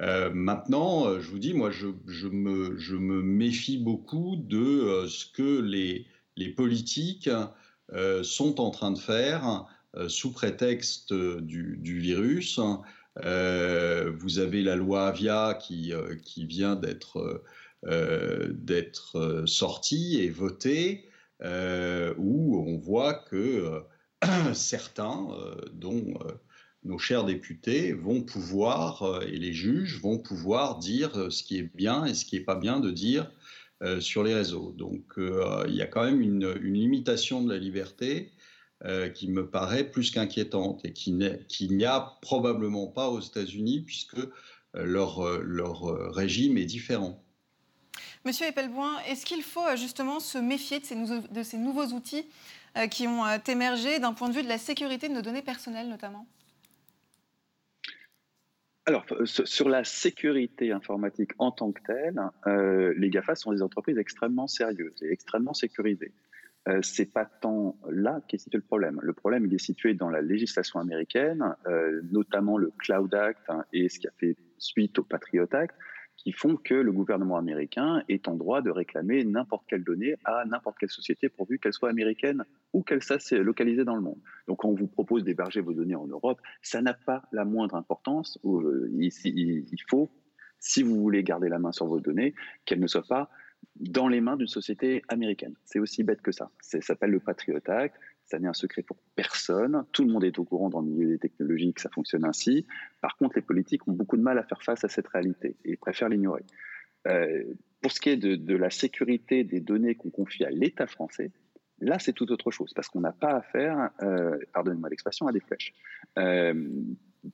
Euh, 0.00 0.30
maintenant, 0.32 1.18
je 1.20 1.28
vous 1.28 1.38
dis, 1.38 1.54
moi, 1.54 1.70
je, 1.70 1.88
me, 2.28 3.22
méfie 3.22 3.78
beaucoup 3.78 4.36
de 4.36 5.06
ce 5.08 5.26
que 5.26 5.60
les 5.60 6.48
politiques 6.50 7.30
sont 8.22 8.60
en 8.60 8.70
train 8.70 8.90
de 8.90 8.98
faire 8.98 9.66
sous 10.08 10.32
prétexte 10.32 11.12
du, 11.12 11.98
virus. 12.00 12.60
vous 13.16 14.38
avez 14.38 14.62
la 14.62 14.76
loi 14.76 15.08
Avia 15.08 15.58
qui, 15.60 15.92
vient 16.44 16.76
d'être 16.76 17.42
d'être 17.84 19.44
sortie 19.46 20.20
et 20.20 20.30
votée. 20.30 21.08
Euh, 21.42 22.14
où 22.18 22.58
on 22.66 22.78
voit 22.78 23.14
que 23.14 23.84
euh, 24.24 24.52
certains, 24.54 25.28
euh, 25.30 25.54
dont 25.72 26.14
nos 26.84 26.98
chers 26.98 27.24
députés, 27.24 27.92
vont 27.92 28.22
pouvoir, 28.22 29.22
et 29.22 29.36
les 29.36 29.52
juges 29.52 30.00
vont 30.00 30.18
pouvoir 30.18 30.78
dire 30.78 31.30
ce 31.30 31.42
qui 31.42 31.58
est 31.58 31.70
bien 31.76 32.06
et 32.06 32.14
ce 32.14 32.24
qui 32.24 32.36
n'est 32.36 32.44
pas 32.44 32.56
bien 32.56 32.80
de 32.80 32.90
dire 32.90 33.30
sur 34.00 34.24
les 34.24 34.34
réseaux. 34.34 34.74
Donc 34.76 35.02
il 35.16 35.74
y 35.74 35.82
a 35.82 35.86
quand 35.86 36.04
même 36.04 36.20
une, 36.20 36.52
limitation 36.54 37.42
de 37.42 37.52
la 37.52 37.58
liberté 37.58 38.32
qui 39.14 39.28
me 39.28 39.48
paraît 39.48 39.84
plus 39.84 40.10
qu'inquiétante 40.10 40.84
et 40.84 40.92
qui 40.92 41.12
n'y 41.12 41.84
a 41.84 42.18
probablement 42.22 42.86
pas 42.88 43.08
aux 43.08 43.20
États-Unis 43.20 43.82
puisque 43.86 44.18
leur, 44.74 45.40
leur 45.42 46.12
régime 46.14 46.58
est 46.58 46.64
différent. 46.64 47.22
Monsieur 48.24 48.46
Eppelboin, 48.46 48.98
est-ce 49.06 49.24
qu'il 49.24 49.42
faut 49.42 49.64
euh, 49.64 49.76
justement 49.76 50.20
se 50.20 50.38
méfier 50.38 50.80
de 50.80 51.42
ces, 51.42 51.56
nouveaux 51.56 51.86
outils 51.86 52.26
euh, 52.76 52.86
qui 52.86 53.06
ont 53.06 53.24
euh, 53.24 53.38
émergé 53.46 54.00
d'un 54.00 54.12
point 54.12 54.28
de 54.28 54.34
vue 54.34 54.42
de 54.42 54.48
la 54.48 54.58
sécurité 54.58 55.08
de 55.08 55.14
nos 55.14 55.22
données 55.22 55.42
personnelles 55.42 55.88
notamment? 55.88 56.26
Alors, 58.88 59.04
sur 59.24 59.68
la 59.68 59.84
sécurité 59.84 60.72
informatique 60.72 61.32
en 61.38 61.50
tant 61.50 61.72
que 61.72 61.80
telle, 61.86 62.18
les 62.96 63.10
GAFA 63.10 63.34
sont 63.34 63.52
des 63.52 63.60
entreprises 63.60 63.98
extrêmement 63.98 64.46
sérieuses 64.46 65.02
et 65.02 65.12
extrêmement 65.12 65.52
sécurisées. 65.52 66.12
Euh, 66.68 66.80
c'est 66.82 67.12
pas 67.12 67.26
tant 67.26 67.78
là 67.90 68.20
qu'est 68.26 68.38
situé 68.38 68.56
le 68.56 68.64
problème. 68.64 68.98
Le 69.02 69.12
problème, 69.12 69.44
il 69.46 69.54
est 69.54 69.58
situé 69.58 69.92
dans 69.92 70.08
la 70.08 70.22
législation 70.22 70.80
américaine, 70.80 71.54
notamment 72.10 72.56
le 72.56 72.72
Cloud 72.78 73.14
Act 73.14 73.42
hein, 73.48 73.64
et 73.74 73.90
ce 73.90 73.98
qui 73.98 74.08
a 74.08 74.10
fait 74.18 74.36
suite 74.56 74.98
au 74.98 75.02
Patriot 75.02 75.46
Act, 75.52 75.76
qui 76.18 76.32
font 76.32 76.56
que 76.56 76.74
le 76.74 76.92
gouvernement 76.92 77.36
américain 77.36 78.02
est 78.08 78.28
en 78.28 78.34
droit 78.34 78.60
de 78.60 78.70
réclamer 78.70 79.24
n'importe 79.24 79.64
quelle 79.68 79.84
donnée 79.84 80.16
à 80.24 80.44
n'importe 80.44 80.76
quelle 80.78 80.90
société 80.90 81.28
pourvu 81.28 81.58
qu'elle 81.58 81.72
soit 81.72 81.88
américaine 81.88 82.44
ou 82.72 82.82
qu'elle 82.82 83.02
soit 83.02 83.32
localisée 83.32 83.84
dans 83.84 83.94
le 83.94 84.02
monde. 84.02 84.18
Donc 84.48 84.58
quand 84.58 84.68
on 84.68 84.74
vous 84.74 84.88
propose 84.88 85.24
d'héberger 85.24 85.60
vos 85.60 85.72
données 85.72 85.94
en 85.94 86.06
Europe, 86.06 86.40
ça 86.60 86.82
n'a 86.82 86.92
pas 86.92 87.22
la 87.32 87.44
moindre 87.44 87.76
importance. 87.76 88.38
Euh, 88.44 88.90
il 88.92 89.82
faut, 89.88 90.10
si 90.58 90.82
vous 90.82 91.00
voulez 91.00 91.22
garder 91.22 91.48
la 91.48 91.60
main 91.60 91.72
sur 91.72 91.86
vos 91.86 92.00
données, 92.00 92.34
qu'elles 92.66 92.80
ne 92.80 92.88
soient 92.88 93.06
pas 93.08 93.30
dans 93.76 94.08
les 94.08 94.20
mains 94.20 94.36
d'une 94.36 94.48
société 94.48 95.02
américaine. 95.08 95.54
C'est 95.64 95.78
aussi 95.78 96.02
bête 96.02 96.20
que 96.20 96.32
ça. 96.32 96.50
Ça 96.60 96.80
s'appelle 96.80 97.10
le 97.10 97.20
Patriot 97.20 97.60
Act. 97.66 97.94
Ça 98.28 98.38
n'est 98.38 98.46
un 98.46 98.52
secret 98.52 98.82
pour 98.82 98.98
personne. 99.16 99.84
Tout 99.92 100.04
le 100.04 100.12
monde 100.12 100.22
est 100.22 100.38
au 100.38 100.44
courant 100.44 100.68
dans 100.68 100.82
le 100.82 100.86
milieu 100.86 101.08
des 101.08 101.18
technologies 101.18 101.72
que 101.72 101.80
ça 101.80 101.88
fonctionne 101.88 102.26
ainsi. 102.26 102.66
Par 103.00 103.16
contre, 103.16 103.36
les 103.36 103.42
politiques 103.42 103.88
ont 103.88 103.92
beaucoup 103.92 104.18
de 104.18 104.22
mal 104.22 104.38
à 104.38 104.42
faire 104.42 104.62
face 104.62 104.84
à 104.84 104.88
cette 104.88 105.08
réalité 105.08 105.56
et 105.64 105.76
préfèrent 105.76 106.10
l'ignorer. 106.10 106.44
Euh, 107.06 107.44
pour 107.80 107.90
ce 107.90 108.00
qui 108.00 108.10
est 108.10 108.16
de, 108.16 108.56
la 108.56 108.68
sécurité 108.68 109.44
des 109.44 109.60
données 109.60 109.94
qu'on 109.94 110.10
confie 110.10 110.44
à 110.44 110.50
l'État 110.50 110.86
français, 110.86 111.30
Là, 111.80 112.00
c'est 112.00 112.12
tout 112.12 112.32
autre 112.32 112.50
chose, 112.50 112.74
parce 112.74 112.88
qu'on 112.88 113.02
n'a 113.02 113.12
pas 113.12 113.36
affaire, 113.36 113.90
euh, 114.02 114.36
pardonnez-moi 114.52 114.88
l'expression, 114.88 115.28
à 115.28 115.32
des 115.32 115.38
flèches. 115.38 115.72
Euh, 116.18 116.68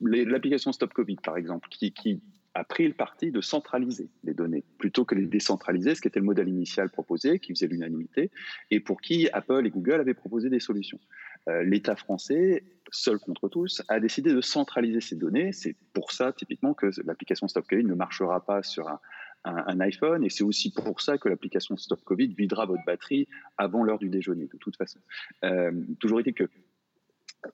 l'application 0.02 0.70
Stop 0.70 0.92
Covid, 0.92 1.16
par 1.16 1.38
exemple, 1.38 1.66
qui, 1.70 1.92
qui, 1.92 2.22
a 2.55 2.64
pris 2.64 2.87
le 2.87 2.95
parti 2.95 3.31
de 3.31 3.40
centraliser 3.40 4.09
les 4.23 4.35
données 4.35 4.64
plutôt 4.79 5.05
que 5.05 5.14
les 5.14 5.27
décentraliser, 5.27 5.95
ce 5.95 6.01
qui 6.01 6.09
était 6.09 6.21
le 6.21 6.27
modèle 6.27 6.49
initial 6.49 6.88
proposé, 6.88 7.38
qui 7.38 7.53
faisait 7.53 7.67
l'unanimité, 7.67 8.31
et 8.71 8.81
pour 8.81 9.01
qui 9.01 9.29
Apple 9.31 9.67
et 9.67 9.71
Google 9.71 10.01
avaient 10.01 10.14
proposé 10.14 10.49
des 10.49 10.61
solutions. 10.61 11.01
Euh, 11.49 11.62
L'État 11.62 11.97
français, 11.97 12.64
seul 12.90 13.19
contre 13.19 13.49
tous, 13.49 13.83
a 13.88 14.01
décidé 14.01 14.33
de 14.33 14.40
centraliser 14.40 15.01
ces 15.01 15.17
données. 15.17 15.53
C'est 15.53 15.77
pour 15.93 16.12
ça, 16.12 16.33
typiquement, 16.33 16.75
que 16.75 16.90
l'application 17.05 17.49
Stop 17.49 17.67
Covid 17.69 17.85
ne 17.85 17.95
marchera 17.95 18.45
pas 18.45 18.62
sur 18.62 18.88
un, 18.88 19.81
iPhone. 19.81 20.25
Et 20.25 20.31
c'est 20.31 20.45
aussi 20.45 20.73
pour 20.73 21.01
ça 21.03 21.19
que 21.19 21.29
l'application 21.29 21.77
Stop 21.77 22.03
Covid 22.05 22.29
videra 22.29 22.64
votre 22.64 22.85
batterie 22.87 23.29
avant 23.59 23.83
l'heure 23.83 23.99
du 23.99 24.09
déjeuner, 24.09 24.49
de 24.51 24.57
toute 24.57 24.77
façon. 24.77 25.01
Euh, 25.45 25.73
toujours 26.01 26.21
été 26.21 26.33
que 26.33 26.49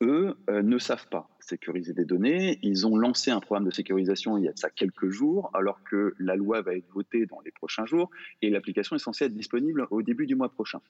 eux 0.03 0.37
euh, 0.49 0.63
ne 0.63 0.79
savent 0.79 1.09
pas 1.09 1.29
sécuriser 1.41 1.93
des 1.93 2.05
données. 2.05 2.59
Ils 2.63 2.87
ont 2.87 2.97
lancé 2.97 3.31
un 3.31 3.41
programme 3.41 3.67
de 3.67 3.73
sécurisation 3.73 4.39
il 4.39 4.45
y 4.45 4.49
a 4.49 4.53
de 4.53 4.59
ça 4.59 4.71
quelques 4.71 5.09
jours, 5.09 5.51
alors 5.55 5.83
que 5.85 6.15
la 6.19 6.37
loi 6.37 6.63
va 6.63 6.75
être 6.75 6.89
votée 6.93 7.27
dans 7.27 7.41
les 7.41 7.51
prochains 7.51 7.87
jours 7.87 8.11
et 8.43 8.51
l'application 8.51 8.97
est 8.97 9.01
censée 9.01 9.25
être 9.25 9.35
disponible 9.35 9.87
au 9.91 10.03
début 10.03 10.27
du 10.27 10.35
mois 10.35 10.51
prochain. 10.51 10.81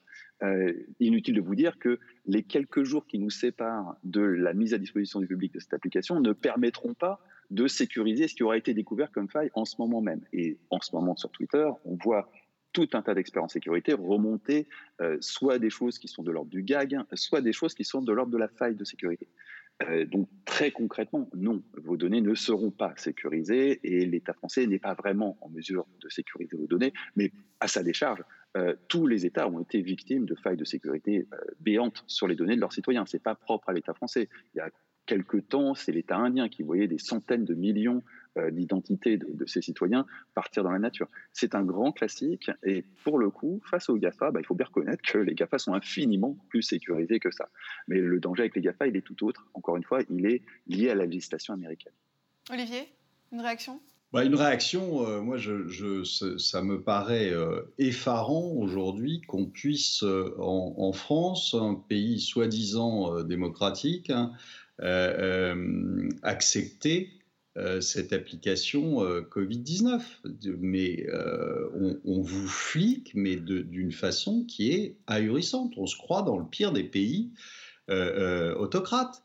Euh, 0.43 0.73
inutile 0.99 1.35
de 1.35 1.41
vous 1.41 1.55
dire 1.55 1.79
que 1.79 1.99
les 2.25 2.43
quelques 2.43 2.83
jours 2.83 3.07
qui 3.07 3.17
nous 3.19 3.29
séparent 3.29 3.95
de 4.03 4.21
la 4.21 4.53
mise 4.53 4.73
à 4.73 4.77
disposition 4.77 5.19
du 5.19 5.27
public 5.27 5.53
de 5.53 5.59
cette 5.59 5.73
application 5.73 6.19
ne 6.19 6.33
permettront 6.33 6.93
pas 6.93 7.19
de 7.49 7.67
sécuriser 7.67 8.27
ce 8.27 8.35
qui 8.35 8.43
aura 8.43 8.57
été 8.57 8.73
découvert 8.73 9.11
comme 9.11 9.29
faille 9.29 9.51
en 9.53 9.65
ce 9.65 9.75
moment 9.77 10.01
même. 10.01 10.21
Et 10.31 10.57
en 10.69 10.79
ce 10.79 10.95
moment, 10.95 11.15
sur 11.15 11.29
Twitter, 11.31 11.67
on 11.85 11.95
voit 11.95 12.29
tout 12.73 12.89
un 12.93 13.01
tas 13.01 13.13
d'experts 13.13 13.43
en 13.43 13.47
sécurité 13.47 13.93
remonter 13.93 14.67
euh, 15.01 15.17
soit 15.21 15.59
des 15.59 15.69
choses 15.69 15.99
qui 15.99 16.07
sont 16.07 16.23
de 16.23 16.31
l'ordre 16.31 16.49
du 16.49 16.63
gag, 16.63 16.97
soit 17.13 17.41
des 17.41 17.53
choses 17.53 17.73
qui 17.73 17.83
sont 17.83 18.01
de 18.01 18.11
l'ordre 18.11 18.31
de 18.31 18.37
la 18.37 18.47
faille 18.47 18.75
de 18.75 18.83
sécurité. 18.83 19.27
Euh, 19.83 20.05
donc 20.05 20.29
très 20.45 20.71
concrètement, 20.71 21.29
non, 21.33 21.63
vos 21.73 21.97
données 21.97 22.21
ne 22.21 22.35
seront 22.35 22.71
pas 22.71 22.93
sécurisées 22.97 23.79
et 23.83 24.05
l'État 24.05 24.33
français 24.33 24.67
n'est 24.67 24.79
pas 24.79 24.93
vraiment 24.93 25.37
en 25.41 25.49
mesure 25.49 25.87
de 26.01 26.09
sécuriser 26.09 26.55
vos 26.55 26.67
données, 26.67 26.93
mais 27.15 27.31
à 27.59 27.67
sa 27.67 27.81
décharge, 27.81 28.23
euh, 28.57 28.75
tous 28.89 29.07
les 29.07 29.25
États 29.25 29.47
ont 29.47 29.61
été 29.61 29.81
victimes 29.81 30.25
de 30.25 30.35
failles 30.35 30.57
de 30.57 30.65
sécurité 30.65 31.25
béantes 31.59 32.03
sur 32.07 32.27
les 32.27 32.35
données 32.35 32.55
de 32.55 32.61
leurs 32.61 32.73
citoyens. 32.73 33.05
C'est 33.05 33.23
pas 33.23 33.35
propre 33.35 33.69
à 33.69 33.73
l'État 33.73 33.93
français. 33.93 34.29
Il 34.53 34.57
y 34.57 34.61
a 34.61 34.69
quelque 35.11 35.35
temps, 35.35 35.73
c'est 35.73 35.91
l'État 35.91 36.15
indien 36.15 36.47
qui 36.47 36.63
voyait 36.63 36.87
des 36.87 36.97
centaines 36.97 37.43
de 37.43 37.53
millions 37.53 38.01
euh, 38.37 38.49
d'identités 38.49 39.17
de, 39.17 39.45
ses 39.45 39.61
citoyens 39.61 40.05
partir 40.35 40.63
dans 40.63 40.71
la 40.71 40.79
nature. 40.79 41.09
C'est 41.33 41.53
un 41.53 41.63
grand 41.63 41.91
classique 41.91 42.49
et 42.63 42.85
pour 43.03 43.19
le 43.19 43.29
coup, 43.29 43.61
face 43.69 43.89
aux 43.89 43.97
GAFA, 43.97 44.31
bah, 44.31 44.39
il 44.39 44.45
faut 44.45 44.55
bien 44.55 44.67
reconnaître 44.67 45.03
que 45.03 45.17
les 45.17 45.35
GAFA 45.35 45.57
sont 45.57 45.73
infiniment 45.73 46.37
plus 46.47 46.61
sécurisés 46.61 47.19
que 47.19 47.29
ça. 47.29 47.49
Mais 47.89 47.99
le 47.99 48.21
danger 48.21 48.43
avec 48.43 48.55
les 48.55 48.61
GAFA, 48.61 48.87
il 48.87 48.95
est 48.95 49.01
tout 49.01 49.21
autre. 49.25 49.49
Encore 49.53 49.75
une 49.75 49.83
fois, 49.83 49.99
il 50.09 50.25
est 50.25 50.43
lié 50.67 50.89
à 50.91 50.95
la 50.95 51.05
législation 51.05 51.53
américaine. 51.53 51.93
Olivier, 52.49 52.87
une 53.33 53.41
réaction? 53.41 53.81
Bah, 54.13 54.23
une 54.23 54.35
réaction, 54.35 55.05
euh, 55.05 55.19
moi, 55.19 55.35
je, 55.35 56.03
ça 56.37 56.61
me 56.61 56.81
paraît 56.81 57.31
euh, 57.31 57.63
effarant 57.77 58.53
aujourd'hui 58.55 59.19
qu'on 59.27 59.45
puisse, 59.45 60.05
en, 60.37 60.93
France, 60.93 61.53
un 61.53 61.75
pays 61.75 62.21
soi-disant 62.21 63.23
démocratique, 63.23 64.09
hein, 64.09 64.31
accepter 66.23 67.21
euh, 67.57 67.81
cette 67.81 68.13
application 68.13 69.03
euh, 69.03 69.21
Covid-19. 69.21 70.01
Mais 70.59 71.05
on, 72.05 72.21
vous 72.21 72.47
flique, 72.47 73.11
mais 73.13 73.35
d'une 73.35 73.91
façon 73.91 74.45
qui 74.45 74.71
est 74.71 74.97
ahurissante. 75.07 75.73
On 75.77 75.85
se 75.85 75.97
croit 75.97 76.21
dans 76.21 76.37
le 76.37 76.45
pire 76.45 76.71
des 76.71 76.83
pays 76.83 77.31
autocrates. 77.89 79.23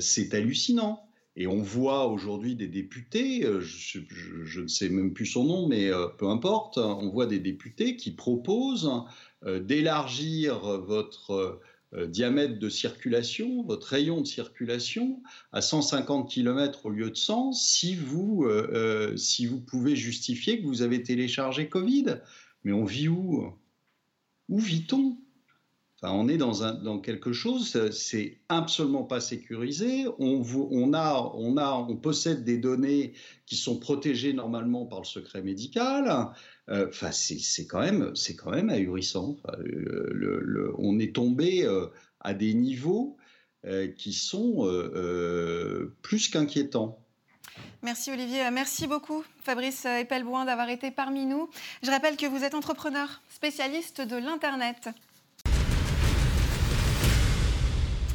C'est 0.00 0.34
hallucinant. 0.34 1.08
Et 1.36 1.48
on 1.48 1.62
voit 1.62 2.06
aujourd'hui 2.06 2.54
des 2.54 2.68
députés, 2.68 3.42
je, 3.60 4.60
ne 4.60 4.68
sais 4.68 4.88
même 4.88 5.12
plus 5.12 5.26
son 5.26 5.44
nom, 5.44 5.68
mais 5.68 5.90
peu 6.16 6.28
importe, 6.28 6.78
on 6.78 7.10
voit 7.10 7.26
des 7.26 7.40
députés 7.40 7.96
qui 7.96 8.12
proposent 8.12 8.90
d'élargir 9.44 10.58
votre 10.80 11.30
euh, 11.32 11.60
diamètre 12.08 12.58
de 12.58 12.68
circulation, 12.68 13.62
votre 13.62 13.86
rayon 13.88 14.20
de 14.20 14.26
circulation, 14.26 15.22
à 15.52 15.60
150 15.60 16.30
km 16.30 16.86
au 16.86 16.90
lieu 16.90 17.10
de 17.10 17.16
100, 17.16 17.52
si 17.52 17.94
vous, 17.94 18.44
euh, 18.44 18.68
euh, 18.72 19.16
si 19.16 19.46
vous 19.46 19.60
pouvez 19.60 19.96
justifier 19.96 20.60
que 20.60 20.66
vous 20.66 20.82
avez 20.82 21.02
téléchargé 21.02 21.68
Covid. 21.68 22.20
Mais 22.64 22.72
on 22.72 22.84
vit 22.84 23.08
où? 23.08 23.52
Où 24.48 24.58
vit-on? 24.58 25.18
Enfin, 26.04 26.14
On 26.14 26.28
est 26.28 26.36
dans, 26.36 26.98
quelque 26.98 27.32
chose, 27.32 27.90
c'est 27.90 28.38
absolument 28.48 29.04
pas 29.04 29.20
sécurisé. 29.20 30.06
On, 30.18 30.42
possède 32.02 32.44
des 32.44 32.58
données 32.58 33.14
qui 33.46 33.56
sont 33.56 33.78
protégées 33.78 34.32
normalement 34.32 34.86
par 34.86 35.00
le 35.00 35.04
secret 35.06 35.42
médical. 35.42 36.30
Euh, 36.68 36.88
enfin, 36.88 37.10
c'est 37.12 37.66
quand 37.66 37.80
même, 37.80 38.12
quand 38.38 38.50
même 38.50 38.70
ahurissant. 38.70 39.36
on 40.78 40.98
est 40.98 41.14
tombé 41.14 41.64
euh, 41.64 41.86
à 42.20 42.34
des 42.34 42.54
niveaux 42.54 43.16
euh, 43.64 43.88
qui 43.88 44.12
sont 44.12 44.66
plus 46.02 46.28
qu'inquiétants. 46.28 47.00
Merci 47.82 48.10
Olivier, 48.10 48.50
merci 48.50 48.86
beaucoup 48.86 49.22
Fabrice 49.42 49.84
Epelboin 49.84 50.44
d'avoir 50.44 50.70
été 50.70 50.90
parmi 50.90 51.24
nous. 51.24 51.48
Je 51.82 51.90
rappelle 51.90 52.16
que 52.16 52.26
vous 52.26 52.42
êtes 52.42 52.54
entrepreneur, 52.54 53.22
spécialiste 53.28 54.00
de 54.00 54.16
l'Internet. 54.16 54.88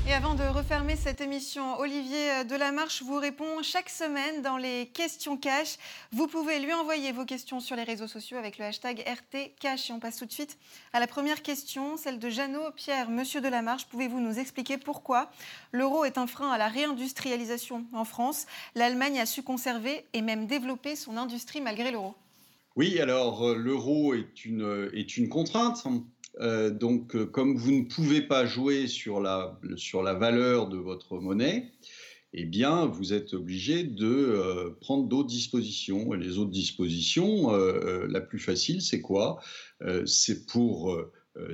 Et 0.09 0.13
avant 0.13 0.33
de 0.33 0.41
refermer 0.41 0.95
cette 0.95 1.21
émission, 1.21 1.77
Olivier 1.77 2.43
Delamarche 2.49 3.03
vous 3.03 3.19
répond 3.19 3.61
chaque 3.61 3.91
semaine 3.91 4.41
dans 4.41 4.57
les 4.57 4.87
questions 4.87 5.37
cash. 5.37 5.77
Vous 6.11 6.25
pouvez 6.25 6.57
lui 6.57 6.73
envoyer 6.73 7.11
vos 7.11 7.25
questions 7.25 7.59
sur 7.59 7.75
les 7.75 7.83
réseaux 7.83 8.07
sociaux 8.07 8.39
avec 8.39 8.57
le 8.57 8.65
hashtag 8.65 9.03
RTCash. 9.05 9.91
Et 9.91 9.93
on 9.93 9.99
passe 9.99 10.17
tout 10.17 10.25
de 10.25 10.31
suite 10.31 10.57
à 10.93 10.99
la 10.99 11.05
première 11.05 11.43
question, 11.43 11.95
celle 11.95 12.17
de 12.17 12.27
Jeannot 12.27 12.71
Pierre. 12.75 13.11
Monsieur 13.11 13.39
Delamarche, 13.39 13.85
pouvez-vous 13.85 14.19
nous 14.19 14.39
expliquer 14.39 14.79
pourquoi 14.79 15.29
l'euro 15.71 16.03
est 16.05 16.17
un 16.17 16.25
frein 16.25 16.49
à 16.49 16.57
la 16.57 16.69
réindustrialisation 16.69 17.85
en 17.93 18.03
France? 18.03 18.47
L'Allemagne 18.73 19.19
a 19.19 19.27
su 19.27 19.43
conserver 19.43 20.07
et 20.13 20.23
même 20.23 20.47
développer 20.47 20.95
son 20.95 21.17
industrie 21.17 21.61
malgré 21.61 21.91
l'euro. 21.91 22.15
Oui, 22.75 22.99
alors 22.99 23.47
euh, 23.47 23.55
l'euro 23.55 24.15
est 24.15 24.43
une, 24.43 24.89
est 24.91 25.17
une 25.17 25.29
contrainte 25.29 25.85
euh, 26.39 26.69
donc, 26.69 27.15
euh, 27.15 27.25
comme 27.25 27.57
vous 27.57 27.71
ne 27.71 27.83
pouvez 27.83 28.21
pas 28.21 28.45
jouer 28.45 28.87
sur 28.87 29.19
la, 29.19 29.59
sur 29.75 30.03
la 30.03 30.13
valeur 30.13 30.69
de 30.69 30.77
votre 30.77 31.19
monnaie, 31.19 31.71
eh 32.33 32.45
bien, 32.45 32.85
vous 32.85 33.13
êtes 33.13 33.33
obligé 33.33 33.83
de 33.83 34.05
euh, 34.05 34.69
prendre 34.79 35.07
d'autres 35.07 35.29
dispositions. 35.29 36.13
Et 36.13 36.17
les 36.17 36.37
autres 36.37 36.51
dispositions, 36.51 37.51
la 37.51 38.21
plus 38.21 38.39
facile, 38.39 38.81
c'est 38.81 39.01
quoi? 39.01 39.39
C'est 40.05 40.45
pour 40.45 40.95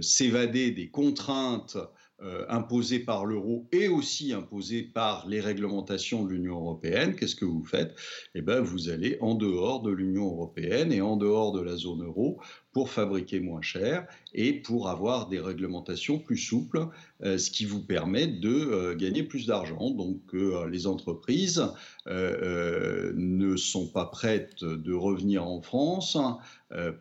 s'évader 0.02 0.72
des 0.72 0.90
contraintes 0.90 1.78
euh, 2.22 2.46
imposé 2.48 3.00
par 3.00 3.26
l'euro 3.26 3.68
et 3.74 3.90
aussi 3.90 4.32
imposé 4.32 4.84
par 4.84 5.28
les 5.28 5.42
réglementations 5.42 6.24
de 6.24 6.30
l'Union 6.30 6.56
européenne, 6.56 7.14
qu'est-ce 7.14 7.36
que 7.36 7.44
vous 7.44 7.66
faites? 7.66 7.94
Eh 8.36 8.42
bien, 8.42 8.62
vous 8.62 8.88
allez 8.88 9.18
en 9.20 9.36
dehors 9.36 9.82
de 9.82 9.92
l'Union 9.92 10.28
européenne 10.28 10.94
et 10.94 11.02
en 11.02 11.18
dehors 11.18 11.52
de 11.52 11.60
la 11.60 11.76
zone 11.76 12.06
euro 12.06 12.40
pour 12.72 12.90
fabriquer 12.90 13.42
moins 13.42 13.62
cher 13.62 14.08
et 14.34 14.54
pour 14.54 14.88
avoir 14.88 15.28
des 15.28 15.42
réglementations 15.42 16.18
plus 16.18 16.38
souples, 16.38 16.88
euh, 17.24 17.38
ce 17.38 17.52
qui 17.52 17.66
vous 17.66 17.82
permet 17.82 18.28
de 18.28 18.50
euh, 18.50 18.96
gagner 18.96 19.24
plus 19.24 19.46
d'argent. 19.46 19.90
Donc, 19.92 20.22
les 20.70 20.88
entreprises 20.88 21.66
ne 22.08 23.56
sont 23.58 23.88
pas 23.88 24.06
prêtes 24.06 24.64
de 24.64 24.94
revenir 24.94 25.46
en 25.46 25.62
France 25.62 26.18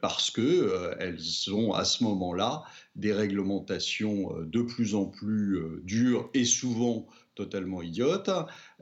parce 0.01 0.31
qu'elles 0.31 1.53
ont 1.53 1.73
à 1.73 1.85
ce 1.85 2.05
moment-là 2.05 2.65
des 2.97 3.13
réglementations 3.13 4.37
euh, 4.37 4.45
de 4.45 4.63
plus 4.63 4.95
en 4.95 5.07
plus 5.07 5.57
euh, 5.57 5.81
dures 5.85 6.31
et 6.35 6.45
souvent 6.45 7.07
totalement 7.35 7.83
idiotes. 7.83 8.31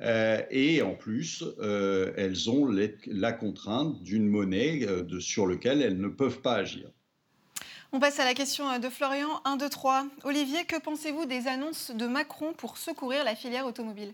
Euh, 0.00 0.42
et 0.50 0.82
en 0.82 0.94
plus, 0.94 1.42
elles 1.62 2.50
ont 2.50 2.70
la 3.06 3.32
contrainte 3.32 4.02
d'une 4.02 4.28
monnaie 4.28 4.86
sur 5.20 5.46
laquelle 5.46 5.80
elles 5.80 5.98
ne 5.98 6.08
peuvent 6.08 6.42
pas 6.42 6.56
agir. 6.56 6.90
On 7.92 8.00
passe 8.00 8.20
à 8.20 8.24
la 8.26 8.34
question 8.34 8.78
de 8.78 8.88
Florian 8.90 9.40
1, 9.46 9.56
2, 9.56 9.68
3. 9.70 10.06
Olivier, 10.24 10.64
que 10.66 10.78
pensez-vous 10.78 11.24
des 11.24 11.46
annonces 11.46 11.92
de 11.92 12.06
Macron 12.06 12.52
pour 12.52 12.76
secourir 12.76 13.24
la 13.24 13.34
filière 13.34 13.66
automobile? 13.66 14.12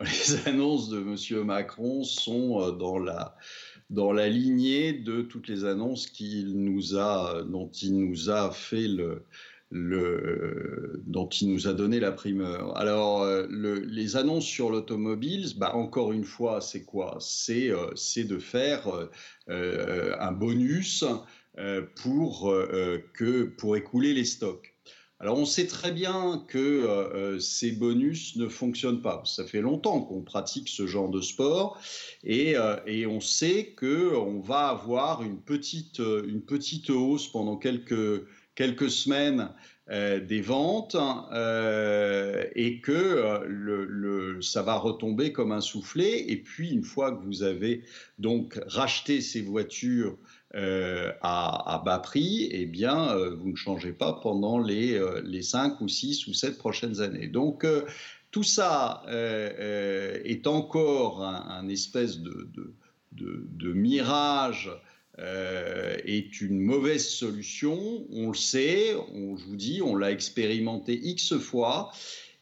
Les 0.00 0.48
annonces 0.48 0.88
de 0.88 1.00
M. 1.00 1.44
Macron 1.44 2.04
sont 2.04 2.70
dans 2.70 2.98
la 2.98 3.36
dans 3.90 4.12
la 4.12 4.28
lignée 4.28 4.92
de 4.92 5.22
toutes 5.22 5.48
les 5.48 5.64
annonces 5.64 6.06
qu'il 6.06 6.58
nous 6.62 6.96
a, 6.96 7.42
dont 7.44 7.70
il 7.70 7.98
nous 7.98 8.30
a 8.30 8.50
fait 8.50 8.88
le, 8.88 9.24
le, 9.70 11.02
dont 11.06 11.28
il 11.28 11.52
nous 11.52 11.66
a 11.68 11.72
donné 11.72 12.00
la 12.00 12.12
primeur. 12.12 12.76
Alors, 12.76 13.22
euh, 13.22 13.46
le, 13.50 13.80
les 13.80 14.16
annonces 14.16 14.46
sur 14.46 14.70
l'automobile, 14.70 15.46
bah, 15.56 15.74
encore 15.74 16.12
une 16.12 16.24
fois, 16.24 16.60
c'est 16.60 16.84
quoi? 16.84 17.18
C'est 17.20 17.70
euh, 17.70 17.90
de 18.24 18.38
faire 18.38 19.08
euh, 19.48 20.16
un 20.18 20.32
bonus 20.32 21.04
pour 21.96 23.76
écouler 23.76 24.14
les 24.14 24.24
stocks. 24.24 24.73
Alors 25.24 25.38
on 25.38 25.46
sait 25.46 25.66
très 25.66 25.90
bien 25.90 26.44
que 26.48 27.38
ces 27.40 27.72
bonus 27.72 28.36
ne 28.36 28.46
fonctionnent 28.46 29.00
pas. 29.00 29.22
Ça 29.24 29.46
fait 29.46 29.62
longtemps 29.62 30.02
qu'on 30.02 30.20
pratique 30.20 30.68
ce 30.68 30.86
genre 30.86 31.08
de 31.08 31.22
sport 31.22 31.80
et, 32.24 32.56
et 32.86 33.06
on 33.06 33.20
sait 33.20 33.74
qu'on 33.74 34.40
va 34.40 34.68
avoir 34.68 35.22
une 35.22 35.40
petite, 35.40 35.98
une 35.98 36.42
petite 36.42 36.90
hausse 36.90 37.26
pendant 37.26 37.56
quelques, 37.56 38.26
quelques 38.54 38.90
semaines 38.90 39.48
euh, 39.90 40.18
des 40.18 40.40
ventes 40.40 40.96
euh, 41.34 42.42
et 42.54 42.80
que 42.80 42.90
euh, 42.90 44.40
ça 44.40 44.62
va 44.62 44.76
retomber 44.76 45.30
comme 45.30 45.52
un 45.52 45.60
soufflet. 45.60 46.24
Et 46.30 46.38
puis, 46.38 46.70
une 46.70 46.84
fois 46.84 47.12
que 47.12 47.22
vous 47.22 47.42
avez 47.42 47.82
donc 48.18 48.58
racheté 48.66 49.20
ces 49.20 49.42
voitures 49.42 50.16
à, 50.54 51.82
bas 51.84 51.98
prix, 51.98 52.48
eh 52.52 52.66
bien, 52.66 53.14
vous 53.38 53.50
ne 53.50 53.56
changez 53.56 53.92
pas 53.92 54.12
pendant 54.22 54.58
les, 54.58 55.00
les 55.24 55.42
5 55.42 55.80
ou 55.80 55.88
6 55.88 56.28
ou 56.28 56.34
7 56.34 56.58
prochaines 56.58 57.00
années. 57.00 57.26
Donc, 57.26 57.66
tout 58.30 58.44
ça 58.44 59.02
est 59.08 60.46
encore 60.46 61.24
un, 61.24 61.68
espèce 61.68 62.20
de, 62.20 63.72
mirage 63.72 64.70
euh, 65.20 65.96
est 66.04 66.40
une 66.40 66.58
mauvaise 66.58 67.08
solution. 67.08 68.04
On 68.10 68.28
le 68.28 68.34
sait, 68.34 68.96
on, 69.14 69.36
je 69.36 69.44
vous 69.44 69.54
dis, 69.54 69.80
on 69.80 69.94
l'a 69.94 70.10
expérimenté 70.10 70.94
X 70.94 71.38
fois. 71.38 71.92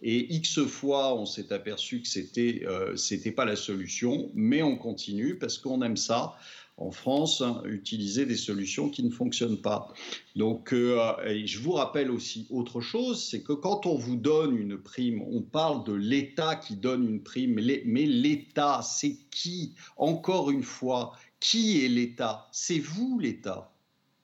Et 0.01 0.35
X 0.35 0.65
fois, 0.65 1.15
on 1.15 1.27
s'est 1.27 1.53
aperçu 1.53 2.01
que 2.01 2.09
c'était 2.09 2.63
euh, 2.65 2.97
c'était 2.97 3.31
pas 3.31 3.45
la 3.45 3.57
solution, 3.57 4.31
mais 4.35 4.63
on 4.63 4.77
continue 4.77 5.37
parce 5.37 5.59
qu'on 5.59 5.83
aime 5.83 5.99
ça. 5.99 6.35
En 6.79 6.91
France, 6.91 7.43
hein, 7.43 7.63
utiliser 7.67 8.27
des 8.27 8.37
solutions 8.37 8.89
qui 8.89 9.03
ne 9.03 9.11
fonctionnent 9.11 9.61
pas. 9.61 9.93
Donc, 10.37 10.73
euh, 10.73 11.13
je 11.45 11.59
vous 11.59 11.73
rappelle 11.73 12.11
aussi 12.11 12.47
autre 12.51 12.81
chose, 12.81 13.23
c'est 13.23 13.43
que 13.43 13.53
quand 13.53 13.87
on 13.87 13.97
vous 13.97 14.17
donne 14.17 14.57
une 14.57 14.79
prime, 14.79 15.23
on 15.23 15.43
parle 15.43 15.85
de 15.85 15.93
l'État 15.93 16.57
qui 16.57 16.77
donne 16.77 17.09
une 17.09 17.23
prime, 17.23 17.55
mais 17.85 18.07
l'État, 18.07 18.81
c'est 18.83 19.17
qui? 19.31 19.75
Encore 19.97 20.51
une 20.51 20.63
fois, 20.63 21.13
qui 21.41 21.85
est 21.85 21.89
l'État? 21.89 22.49
C'est 22.53 22.79
vous 22.79 23.19
l'État. 23.19 23.73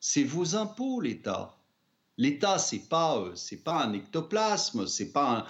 C'est 0.00 0.24
vos 0.24 0.56
impôts 0.56 1.00
l'État. 1.00 1.56
L'État, 2.16 2.58
c'est 2.58 2.88
pas 2.88 3.18
euh, 3.18 3.34
pas 3.64 3.84
un 3.84 3.92
ectoplasme, 3.92 4.86
c'est 4.86 5.12
pas 5.12 5.46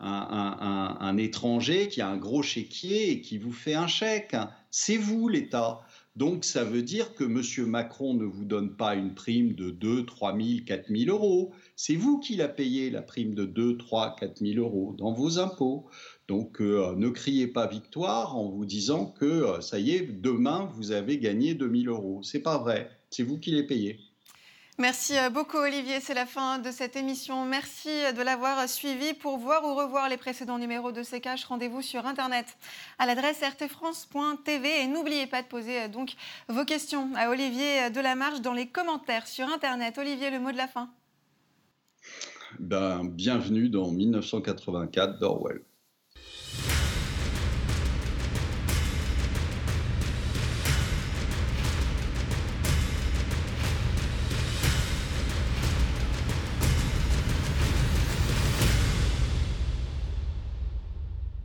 un, 0.00 1.16
étranger 1.18 1.88
qui 1.88 2.00
a 2.00 2.08
un 2.08 2.16
gros 2.16 2.42
chéquier 2.42 3.10
et 3.10 3.20
qui 3.20 3.38
vous 3.38 3.52
fait 3.52 3.74
un 3.74 3.86
chèque. 3.86 4.36
C'est 4.70 4.96
vous 4.96 5.28
l'État. 5.28 5.80
Donc 6.16 6.44
ça 6.44 6.64
veut 6.64 6.82
dire 6.82 7.14
que 7.14 7.24
M. 7.24 7.68
Macron 7.68 8.14
ne 8.14 8.24
vous 8.24 8.44
donne 8.44 8.76
pas 8.76 8.94
une 8.96 9.14
prime 9.14 9.54
de 9.54 9.70
2, 9.70 10.04
3 10.06 10.36
000, 10.36 10.48
4 10.66 10.88
000 10.88 11.10
euros. 11.10 11.52
C'est 11.76 11.94
vous 11.94 12.18
qui 12.18 12.36
la 12.36 12.48
payé, 12.48 12.90
la 12.90 13.00
prime 13.00 13.34
de 13.34 13.44
2, 13.44 13.76
3, 13.76 14.16
4 14.16 14.38
000 14.38 14.58
euros 14.58 14.94
dans 14.98 15.12
vos 15.12 15.38
impôts. 15.38 15.88
Donc 16.26 16.60
euh, 16.60 16.94
ne 16.96 17.08
criez 17.10 17.46
pas 17.46 17.66
victoire 17.66 18.36
en 18.36 18.50
vous 18.50 18.66
disant 18.66 19.06
que 19.06 19.24
euh, 19.24 19.60
ça 19.60 19.78
y 19.78 19.92
est, 19.92 20.20
demain 20.20 20.68
vous 20.74 20.90
avez 20.90 21.18
gagné 21.18 21.54
2000 21.54 21.88
euros. 21.88 22.22
C'est 22.22 22.42
pas 22.42 22.58
vrai, 22.58 22.90
c'est 23.10 23.22
vous 23.22 23.38
qui 23.38 23.52
les 23.52 23.66
payez. 23.66 24.09
Merci 24.80 25.18
euh, 25.18 25.28
beaucoup 25.28 25.58
Olivier, 25.58 26.00
c'est 26.00 26.14
la 26.14 26.24
fin 26.24 26.58
de 26.58 26.70
cette 26.70 26.96
émission. 26.96 27.44
Merci 27.44 27.90
de 28.16 28.22
l'avoir 28.22 28.66
suivi. 28.66 29.12
Pour 29.12 29.36
voir 29.36 29.62
ou 29.66 29.74
revoir 29.74 30.08
les 30.08 30.16
précédents 30.16 30.56
numéros 30.56 30.90
de 30.90 31.02
CKH, 31.02 31.44
rendez-vous 31.46 31.82
sur 31.82 32.06
internet 32.06 32.46
à 32.98 33.04
l'adresse 33.04 33.42
rtfrance.tv 33.42 34.82
et 34.82 34.86
n'oubliez 34.86 35.26
pas 35.26 35.42
de 35.42 35.48
poser 35.48 35.88
donc 35.88 36.14
vos 36.48 36.64
questions 36.64 37.10
à 37.14 37.28
Olivier 37.28 37.90
Delamarche 37.90 38.40
dans 38.40 38.54
les 38.54 38.68
commentaires 38.68 39.26
sur 39.26 39.48
internet. 39.48 39.98
Olivier, 39.98 40.30
le 40.30 40.40
mot 40.40 40.50
de 40.50 40.56
la 40.56 40.66
fin. 40.66 40.88
Ben, 42.58 43.04
bienvenue 43.04 43.68
dans 43.68 43.90
1984 43.90 45.18
d'Orwell. 45.18 45.60